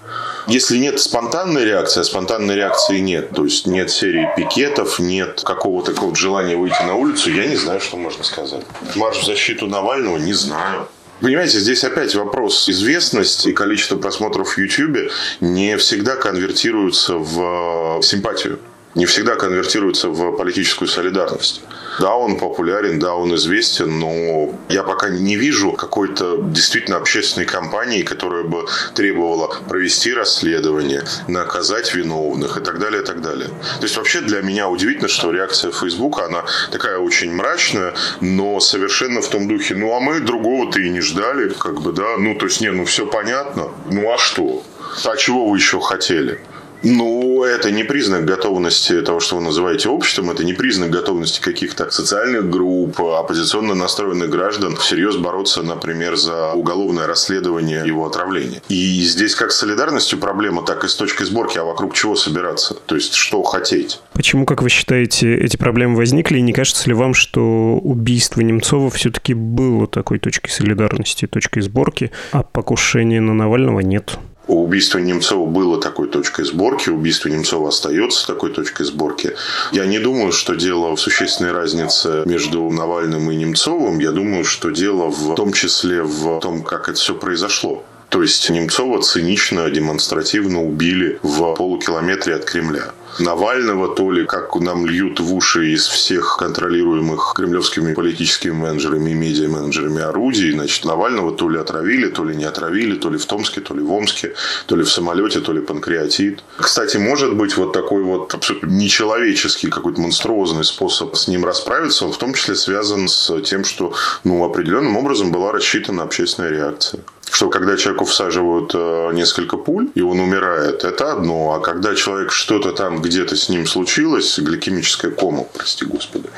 если 0.48 0.78
нет 0.78 0.98
спонтанной 0.98 1.64
реакции, 1.64 2.00
а 2.00 2.04
спонтанной 2.04 2.56
реакции 2.56 2.98
нет, 2.98 3.30
то 3.30 3.44
есть 3.44 3.68
нет 3.68 3.92
серии 3.92 4.28
пикетов, 4.36 4.98
нет 4.98 5.42
какого-то 5.44 5.94
желания 6.16 6.56
выйти 6.56 6.82
на 6.82 6.96
улицу, 6.96 7.30
я 7.30 7.46
не 7.46 7.54
знаю, 7.54 7.80
что 7.80 7.96
можно 7.96 8.24
сказать. 8.24 8.64
Марш 8.96 9.18
в 9.18 9.24
защиту 9.24 9.68
Навального 9.68 10.16
не 10.16 10.32
знаю. 10.32 10.88
Понимаете, 11.20 11.58
здесь 11.58 11.82
опять 11.84 12.14
вопрос. 12.14 12.68
Известность 12.68 13.46
и 13.46 13.52
количество 13.52 13.96
просмотров 13.96 14.56
в 14.56 14.58
YouTube 14.58 15.10
не 15.40 15.76
всегда 15.76 16.16
конвертируются 16.16 17.14
в 17.14 18.00
симпатию 18.02 18.58
не 18.98 19.06
всегда 19.06 19.36
конвертируется 19.36 20.08
в 20.08 20.36
политическую 20.36 20.88
солидарность. 20.88 21.62
Да, 21.98 22.14
он 22.14 22.38
популярен, 22.38 22.98
да, 22.98 23.14
он 23.14 23.34
известен, 23.34 23.98
но 23.98 24.54
я 24.68 24.82
пока 24.82 25.08
не 25.08 25.36
вижу 25.36 25.72
какой-то 25.72 26.38
действительно 26.42 26.96
общественной 26.96 27.46
кампании, 27.46 28.02
которая 28.02 28.44
бы 28.44 28.66
требовала 28.94 29.48
провести 29.68 30.14
расследование, 30.14 31.02
наказать 31.26 31.94
виновных 31.94 32.56
и 32.56 32.60
так 32.60 32.78
далее, 32.78 33.02
и 33.02 33.04
так 33.04 33.20
далее. 33.20 33.48
То 33.48 33.82
есть 33.82 33.96
вообще 33.96 34.20
для 34.20 34.42
меня 34.42 34.68
удивительно, 34.68 35.08
что 35.08 35.32
реакция 35.32 35.72
Фейсбука, 35.72 36.26
она 36.26 36.44
такая 36.70 36.98
очень 36.98 37.32
мрачная, 37.34 37.94
но 38.20 38.60
совершенно 38.60 39.20
в 39.20 39.28
том 39.28 39.48
духе, 39.48 39.74
ну 39.74 39.94
а 39.94 40.00
мы 40.00 40.20
другого-то 40.20 40.80
и 40.80 40.90
не 40.90 41.00
ждали, 41.00 41.48
как 41.48 41.80
бы, 41.80 41.92
да, 41.92 42.16
ну 42.18 42.34
то 42.36 42.46
есть, 42.46 42.60
не, 42.60 42.70
ну 42.70 42.84
все 42.84 43.06
понятно, 43.06 43.68
ну 43.90 44.12
а 44.12 44.18
что? 44.18 44.62
А 45.04 45.16
чего 45.16 45.48
вы 45.48 45.58
еще 45.58 45.80
хотели? 45.80 46.40
Ну, 46.82 47.42
это 47.44 47.70
не 47.70 47.84
признак 47.84 48.24
готовности 48.24 49.00
того, 49.02 49.20
что 49.20 49.36
вы 49.36 49.42
называете 49.42 49.88
обществом, 49.88 50.30
это 50.30 50.44
не 50.44 50.52
признак 50.52 50.90
готовности 50.90 51.40
каких-то 51.40 51.90
социальных 51.90 52.48
групп, 52.48 53.00
оппозиционно 53.00 53.74
настроенных 53.74 54.30
граждан 54.30 54.76
всерьез 54.76 55.16
бороться, 55.16 55.62
например, 55.62 56.16
за 56.16 56.52
уголовное 56.52 57.06
расследование 57.06 57.86
его 57.86 58.06
отравления. 58.06 58.62
И 58.68 59.00
здесь 59.02 59.34
как 59.34 59.50
с 59.50 59.58
солидарностью 59.58 60.18
проблема, 60.18 60.64
так 60.64 60.84
и 60.84 60.88
с 60.88 60.94
точки 60.94 61.24
сборки, 61.24 61.58
а 61.58 61.64
вокруг 61.64 61.94
чего 61.94 62.14
собираться? 62.14 62.74
То 62.86 62.94
есть, 62.94 63.14
что 63.14 63.42
хотеть? 63.42 64.00
Почему, 64.12 64.46
как 64.46 64.62
вы 64.62 64.68
считаете, 64.68 65.34
эти 65.36 65.56
проблемы 65.56 65.96
возникли? 65.96 66.38
И 66.38 66.42
не 66.42 66.52
кажется 66.52 66.88
ли 66.88 66.94
вам, 66.94 67.14
что 67.14 67.78
убийство 67.82 68.40
Немцова 68.40 68.90
все-таки 68.90 69.34
было 69.34 69.86
такой 69.86 70.18
точкой 70.18 70.50
солидарности, 70.50 71.26
точкой 71.26 71.62
сборки, 71.62 72.12
а 72.32 72.42
покушения 72.42 73.20
на 73.20 73.34
Навального 73.34 73.80
нет? 73.80 74.18
Убийство 74.48 74.98
Немцова 74.98 75.44
было 75.44 75.78
такой 75.78 76.08
точкой 76.08 76.46
сборки, 76.46 76.88
убийство 76.88 77.28
Немцова 77.28 77.68
остается 77.68 78.26
такой 78.26 78.50
точкой 78.50 78.84
сборки. 78.84 79.36
Я 79.72 79.84
не 79.84 79.98
думаю, 79.98 80.32
что 80.32 80.54
дело 80.54 80.96
в 80.96 81.00
существенной 81.00 81.52
разнице 81.52 82.22
между 82.24 82.68
Навальным 82.70 83.30
и 83.30 83.36
Немцовым. 83.36 83.98
Я 83.98 84.10
думаю, 84.10 84.44
что 84.44 84.70
дело 84.70 85.10
в 85.10 85.34
том 85.34 85.52
числе 85.52 86.02
в 86.02 86.40
том, 86.40 86.62
как 86.62 86.88
это 86.88 86.98
все 86.98 87.14
произошло. 87.14 87.84
То 88.08 88.22
есть 88.22 88.48
Немцова 88.48 89.02
цинично, 89.02 89.68
демонстративно 89.70 90.64
убили 90.64 91.18
в 91.22 91.54
полукилометре 91.54 92.36
от 92.36 92.44
Кремля. 92.44 92.92
Навального, 93.18 93.94
то 93.94 94.10
ли 94.12 94.24
как 94.24 94.54
нам 94.56 94.86
льют 94.86 95.20
в 95.20 95.34
уши 95.34 95.72
из 95.72 95.86
всех 95.86 96.36
контролируемых 96.38 97.32
кремлевскими 97.34 97.92
политическими 97.92 98.52
менеджерами 98.52 99.10
и 99.10 99.14
медиа-менеджерами 99.14 100.02
орудий. 100.02 100.52
Значит, 100.52 100.84
Навального 100.84 101.32
то 101.32 101.48
ли 101.48 101.58
отравили, 101.58 102.08
то 102.08 102.24
ли 102.24 102.36
не 102.36 102.44
отравили, 102.44 102.94
то 102.96 103.10
ли 103.10 103.18
в 103.18 103.26
Томске, 103.26 103.60
то 103.60 103.74
ли 103.74 103.82
в 103.82 103.92
Омске, 103.92 104.34
то 104.66 104.76
ли 104.76 104.84
в 104.84 104.90
самолете, 104.90 105.40
то 105.40 105.52
ли 105.52 105.60
панкреатит. 105.60 106.44
Кстати, 106.56 106.96
может 106.96 107.34
быть 107.34 107.56
вот 107.56 107.72
такой 107.72 108.02
вот 108.04 108.32
абсолютно 108.32 108.68
нечеловеческий, 108.68 109.68
какой-то 109.68 110.00
монструозный 110.00 110.64
способ 110.64 111.16
с 111.16 111.28
ним 111.28 111.44
расправиться, 111.44 112.06
он 112.06 112.12
в 112.12 112.18
том 112.18 112.34
числе 112.34 112.54
связан 112.54 113.08
с 113.08 113.40
тем, 113.42 113.64
что 113.64 113.92
ну, 114.24 114.44
определенным 114.44 114.96
образом 114.96 115.32
была 115.32 115.52
рассчитана 115.52 116.04
общественная 116.04 116.50
реакция 116.50 117.02
что 117.30 117.50
когда 117.50 117.76
человеку 117.76 118.04
всаживают 118.04 118.72
э, 118.74 119.10
несколько 119.12 119.56
пуль, 119.56 119.88
и 119.94 120.00
он 120.00 120.20
умирает, 120.20 120.84
это 120.84 121.12
одно. 121.12 121.54
А 121.54 121.60
когда 121.60 121.94
человек 121.94 122.32
что-то 122.32 122.72
там 122.72 123.02
где-то 123.02 123.36
с 123.36 123.48
ним 123.48 123.66
случилось, 123.66 124.38
гликемическая 124.38 125.10
кома, 125.10 125.44
прости 125.44 125.84
господи, 125.84 126.28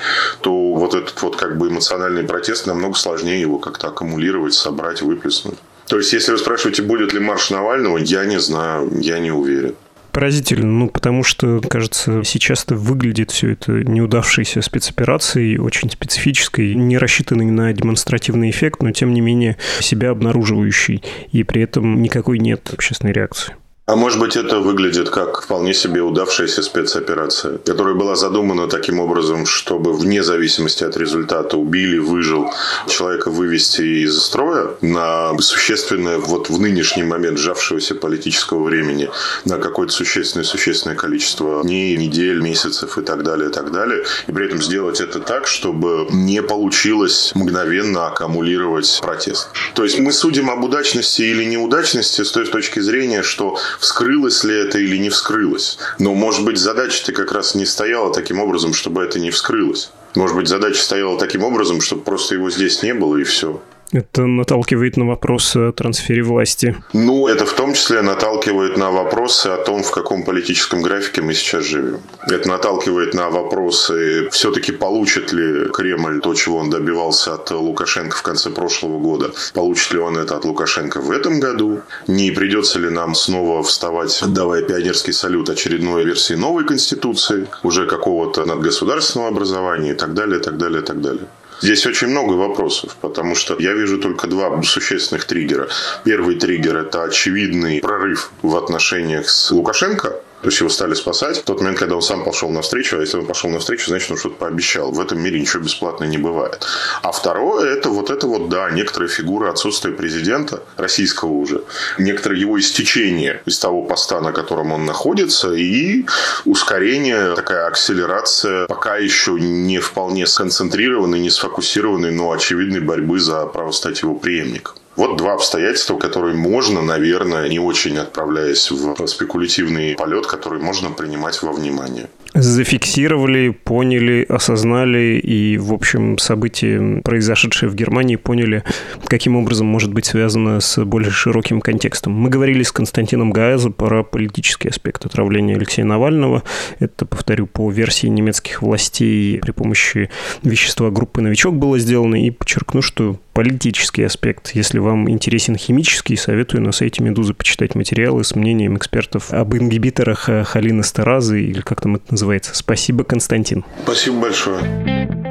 то 0.40 0.74
вот 0.74 0.94
этот 0.94 1.20
вот 1.22 1.36
как 1.36 1.58
бы 1.58 1.68
эмоциональный 1.68 2.24
протест 2.24 2.66
намного 2.66 2.96
сложнее 2.96 3.40
его 3.40 3.58
как-то 3.58 3.88
аккумулировать, 3.88 4.54
собрать, 4.54 5.02
выплеснуть. 5.02 5.58
То 5.86 5.96
есть, 5.96 6.12
если 6.12 6.32
вы 6.32 6.38
спрашиваете, 6.38 6.82
будет 6.82 7.12
ли 7.12 7.18
марш 7.18 7.50
Навального, 7.50 7.98
я 7.98 8.24
не 8.24 8.38
знаю, 8.38 8.90
я 9.00 9.18
не 9.18 9.32
уверен. 9.32 9.74
Поразительно, 10.12 10.66
ну, 10.66 10.88
потому 10.88 11.22
что, 11.22 11.60
кажется, 11.60 12.22
сейчас 12.24 12.64
это 12.64 12.74
выглядит 12.74 13.30
все 13.30 13.50
это 13.50 13.72
неудавшейся 13.84 14.60
спецоперацией, 14.60 15.58
очень 15.58 15.90
специфической, 15.90 16.74
не 16.74 16.98
рассчитанной 16.98 17.46
на 17.46 17.72
демонстративный 17.72 18.50
эффект, 18.50 18.82
но, 18.82 18.90
тем 18.90 19.14
не 19.14 19.20
менее, 19.20 19.56
себя 19.80 20.10
обнаруживающий, 20.10 21.02
и 21.30 21.44
при 21.44 21.62
этом 21.62 22.02
никакой 22.02 22.38
нет 22.38 22.70
общественной 22.72 23.12
реакции. 23.12 23.54
А 23.90 23.96
может 23.96 24.20
быть, 24.20 24.36
это 24.36 24.60
выглядит 24.60 25.10
как 25.10 25.42
вполне 25.42 25.74
себе 25.74 26.00
удавшаяся 26.00 26.62
спецоперация, 26.62 27.58
которая 27.58 27.96
была 27.96 28.14
задумана 28.14 28.68
таким 28.68 29.00
образом, 29.00 29.46
чтобы 29.46 29.92
вне 29.92 30.22
зависимости 30.22 30.84
от 30.84 30.96
результата 30.96 31.56
убили, 31.56 31.98
выжил, 31.98 32.52
человека 32.86 33.30
вывести 33.32 34.04
из 34.04 34.16
строя 34.22 34.68
на 34.80 35.36
существенное, 35.40 36.18
вот 36.18 36.50
в 36.50 36.60
нынешний 36.60 37.02
момент 37.02 37.38
сжавшегося 37.38 37.96
политического 37.96 38.62
времени, 38.62 39.10
на 39.44 39.58
какое-то 39.58 39.92
существенное-существенное 39.92 40.96
количество 40.96 41.60
дней, 41.64 41.96
недель, 41.96 42.40
месяцев 42.40 42.96
и 42.96 43.02
так 43.02 43.24
далее, 43.24 43.48
и 43.50 43.52
так 43.52 43.72
далее. 43.72 44.04
И 44.28 44.30
при 44.30 44.46
этом 44.46 44.62
сделать 44.62 45.00
это 45.00 45.18
так, 45.18 45.48
чтобы 45.48 46.06
не 46.12 46.42
получилось 46.42 47.32
мгновенно 47.34 48.06
аккумулировать 48.06 49.00
протест. 49.02 49.48
То 49.74 49.82
есть 49.82 49.98
мы 49.98 50.12
судим 50.12 50.48
об 50.48 50.62
удачности 50.62 51.22
или 51.22 51.42
неудачности 51.42 52.22
с 52.22 52.30
той 52.30 52.46
точки 52.46 52.78
зрения, 52.78 53.24
что 53.24 53.58
вскрылось 53.80 54.44
ли 54.44 54.54
это 54.54 54.78
или 54.78 54.96
не 54.98 55.10
вскрылось. 55.10 55.78
Но, 55.98 56.14
может 56.14 56.44
быть, 56.44 56.58
задача-то 56.58 57.12
как 57.12 57.32
раз 57.32 57.54
не 57.54 57.66
стояла 57.66 58.12
таким 58.12 58.38
образом, 58.38 58.74
чтобы 58.74 59.02
это 59.02 59.18
не 59.18 59.30
вскрылось. 59.30 59.90
Может 60.14 60.36
быть, 60.36 60.48
задача 60.48 60.80
стояла 60.80 61.18
таким 61.18 61.42
образом, 61.42 61.80
чтобы 61.80 62.02
просто 62.02 62.34
его 62.34 62.50
здесь 62.50 62.82
не 62.82 62.94
было 62.94 63.16
и 63.16 63.24
все. 63.24 63.60
Это 63.92 64.24
наталкивает 64.26 64.96
на 64.96 65.04
вопрос 65.04 65.56
о 65.56 65.72
трансфере 65.72 66.22
власти. 66.22 66.76
Ну, 66.92 67.26
это 67.26 67.44
в 67.44 67.52
том 67.54 67.74
числе 67.74 68.02
наталкивает 68.02 68.76
на 68.76 68.90
вопросы 68.90 69.48
о 69.48 69.56
том, 69.56 69.82
в 69.82 69.90
каком 69.90 70.24
политическом 70.24 70.80
графике 70.80 71.22
мы 71.22 71.34
сейчас 71.34 71.64
живем. 71.64 71.98
Это 72.28 72.48
наталкивает 72.48 73.14
на 73.14 73.30
вопросы, 73.30 74.28
все-таки 74.30 74.70
получит 74.70 75.32
ли 75.32 75.68
Кремль 75.72 76.20
то, 76.20 76.34
чего 76.34 76.58
он 76.58 76.70
добивался 76.70 77.34
от 77.34 77.50
Лукашенко 77.50 78.16
в 78.16 78.22
конце 78.22 78.50
прошлого 78.50 79.00
года. 79.00 79.32
Получит 79.54 79.92
ли 79.92 79.98
он 79.98 80.16
это 80.16 80.36
от 80.36 80.44
Лукашенко 80.44 81.00
в 81.00 81.10
этом 81.10 81.40
году? 81.40 81.80
Не 82.06 82.30
придется 82.30 82.78
ли 82.78 82.90
нам 82.90 83.16
снова 83.16 83.62
вставать, 83.64 84.22
давая 84.28 84.62
пионерский 84.62 85.12
салют 85.12 85.50
очередной 85.50 86.04
версии 86.04 86.34
новой 86.34 86.64
Конституции, 86.64 87.48
уже 87.64 87.86
какого-то 87.86 88.44
надгосударственного 88.44 89.30
образования 89.30 89.90
и 89.90 89.94
так 89.94 90.14
далее, 90.14 90.38
и 90.38 90.42
так 90.42 90.58
далее, 90.58 90.82
и 90.82 90.84
так 90.84 91.00
далее. 91.00 91.26
Здесь 91.62 91.86
очень 91.86 92.08
много 92.08 92.32
вопросов, 92.32 92.96
потому 93.00 93.34
что 93.34 93.56
я 93.58 93.74
вижу 93.74 93.98
только 93.98 94.26
два 94.26 94.62
существенных 94.62 95.26
триггера. 95.26 95.68
Первый 96.04 96.36
триггер– 96.36 96.76
это 96.78 97.04
очевидный 97.04 97.80
прорыв 97.80 98.30
в 98.42 98.56
отношениях 98.56 99.28
с 99.28 99.50
Лукашенко, 99.50 100.20
то 100.42 100.48
есть 100.48 100.60
его 100.60 100.70
стали 100.70 100.94
спасать 100.94 101.38
в 101.38 101.42
тот 101.42 101.60
момент, 101.60 101.78
когда 101.78 101.96
он 101.96 102.02
сам 102.02 102.24
пошел 102.24 102.48
навстречу. 102.48 102.96
А 102.96 103.00
если 103.00 103.18
он 103.18 103.26
пошел 103.26 103.50
навстречу, 103.50 103.90
значит, 103.90 104.10
он 104.10 104.16
что-то 104.16 104.36
пообещал. 104.36 104.90
В 104.90 105.00
этом 105.00 105.20
мире 105.20 105.38
ничего 105.38 105.62
бесплатно 105.62 106.04
не 106.04 106.16
бывает. 106.16 106.66
А 107.02 107.12
второе, 107.12 107.74
это 107.74 107.90
вот 107.90 108.10
это 108.10 108.26
вот, 108.26 108.48
да, 108.48 108.70
некоторая 108.70 109.10
фигура 109.10 109.50
отсутствия 109.50 109.92
президента, 109.92 110.62
российского 110.76 111.30
уже, 111.30 111.62
некоторое 111.98 112.38
его 112.38 112.58
истечение 112.58 113.42
из 113.44 113.58
того 113.58 113.82
поста, 113.82 114.20
на 114.20 114.32
котором 114.32 114.72
он 114.72 114.86
находится, 114.86 115.52
и 115.52 116.06
ускорение, 116.46 117.34
такая 117.34 117.66
акселерация 117.66 118.66
пока 118.66 118.96
еще 118.96 119.32
не 119.32 119.78
вполне 119.78 120.26
сконцентрированной, 120.26 121.20
не 121.20 121.30
сфокусированной, 121.30 122.12
но 122.12 122.32
очевидной 122.32 122.80
борьбы 122.80 123.20
за 123.20 123.44
право 123.46 123.72
стать 123.72 124.02
его 124.02 124.14
преемником. 124.14 124.79
Вот 124.96 125.16
два 125.16 125.34
обстоятельства, 125.34 125.98
которые 125.98 126.34
можно, 126.34 126.82
наверное, 126.82 127.48
не 127.48 127.58
очень 127.58 127.96
отправляясь 127.98 128.70
в 128.70 129.06
спекулятивный 129.06 129.94
полет, 129.94 130.26
который 130.26 130.60
можно 130.60 130.90
принимать 130.90 131.42
во 131.42 131.52
внимание 131.52 132.08
зафиксировали, 132.34 133.50
поняли, 133.50 134.24
осознали 134.28 135.18
и, 135.18 135.58
в 135.58 135.72
общем, 135.72 136.18
события, 136.18 137.00
произошедшие 137.02 137.68
в 137.68 137.74
Германии, 137.74 138.16
поняли, 138.16 138.64
каким 139.06 139.36
образом 139.36 139.66
может 139.66 139.92
быть 139.92 140.06
связано 140.06 140.60
с 140.60 140.82
более 140.84 141.10
широким 141.10 141.60
контекстом. 141.60 142.12
Мы 142.12 142.30
говорили 142.30 142.62
с 142.62 142.72
Константином 142.72 143.32
Гаязо 143.32 143.70
про 143.70 144.04
политический 144.04 144.68
аспект 144.68 145.04
отравления 145.04 145.56
Алексея 145.56 145.84
Навального. 145.84 146.42
Это, 146.78 147.04
повторю, 147.04 147.46
по 147.46 147.70
версии 147.70 148.06
немецких 148.06 148.62
властей 148.62 149.38
при 149.40 149.50
помощи 149.50 150.10
вещества 150.42 150.90
группы 150.90 151.20
«Новичок» 151.20 151.54
было 151.54 151.78
сделано. 151.78 152.24
И 152.24 152.30
подчеркну, 152.30 152.82
что 152.82 153.16
политический 153.40 154.02
аспект. 154.02 154.50
Если 154.54 154.78
вам 154.80 155.08
интересен 155.08 155.56
химический, 155.56 156.14
советую 156.18 156.62
на 156.62 156.72
сайте 156.72 157.02
«Медузы» 157.02 157.32
почитать 157.32 157.74
материалы 157.74 158.22
с 158.22 158.34
мнением 158.34 158.76
экспертов 158.76 159.32
об 159.32 159.54
ингибиторах 159.54 160.28
холина 160.44 160.82
стеразы, 160.82 161.40
или 161.40 161.62
как 161.62 161.80
там 161.80 161.96
это 161.96 162.04
называется. 162.10 162.54
Спасибо, 162.54 163.02
Константин. 163.02 163.64
Спасибо 163.84 164.20
большое. 164.20 165.29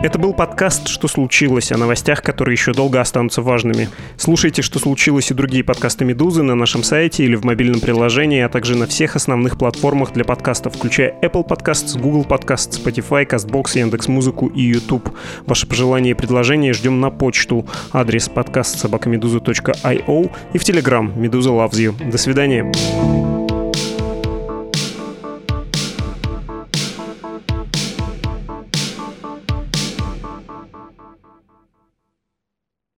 Это 0.00 0.16
был 0.16 0.32
подкаст 0.32 0.86
«Что 0.86 1.08
случилось?» 1.08 1.72
о 1.72 1.76
новостях, 1.76 2.22
которые 2.22 2.52
еще 2.52 2.72
долго 2.72 3.00
останутся 3.00 3.42
важными. 3.42 3.88
Слушайте 4.16 4.62
«Что 4.62 4.78
случилось?» 4.78 5.32
и 5.32 5.34
другие 5.34 5.64
подкасты 5.64 6.04
«Медузы» 6.04 6.44
на 6.44 6.54
нашем 6.54 6.84
сайте 6.84 7.24
или 7.24 7.34
в 7.34 7.44
мобильном 7.44 7.80
приложении, 7.80 8.40
а 8.40 8.48
также 8.48 8.76
на 8.76 8.86
всех 8.86 9.16
основных 9.16 9.58
платформах 9.58 10.12
для 10.12 10.24
подкастов, 10.24 10.76
включая 10.76 11.18
Apple 11.20 11.44
Podcasts, 11.44 12.00
Google 12.00 12.24
Podcasts, 12.24 12.80
Spotify, 12.80 13.28
CastBox, 13.28 13.76
Яндекс.Музыку 13.76 14.46
и 14.46 14.62
YouTube. 14.62 15.10
Ваши 15.46 15.66
пожелания 15.66 16.12
и 16.12 16.14
предложения 16.14 16.72
ждем 16.72 17.00
на 17.00 17.10
почту. 17.10 17.66
Адрес 17.92 18.28
подкаст 18.28 18.78
собакамедуза.io 18.78 20.30
и 20.52 20.58
в 20.58 20.62
Telegram 20.62 21.18
«Медуза 21.18 21.50
loves 21.50 21.72
you». 21.72 22.10
До 22.10 22.18
свидания. 22.18 23.37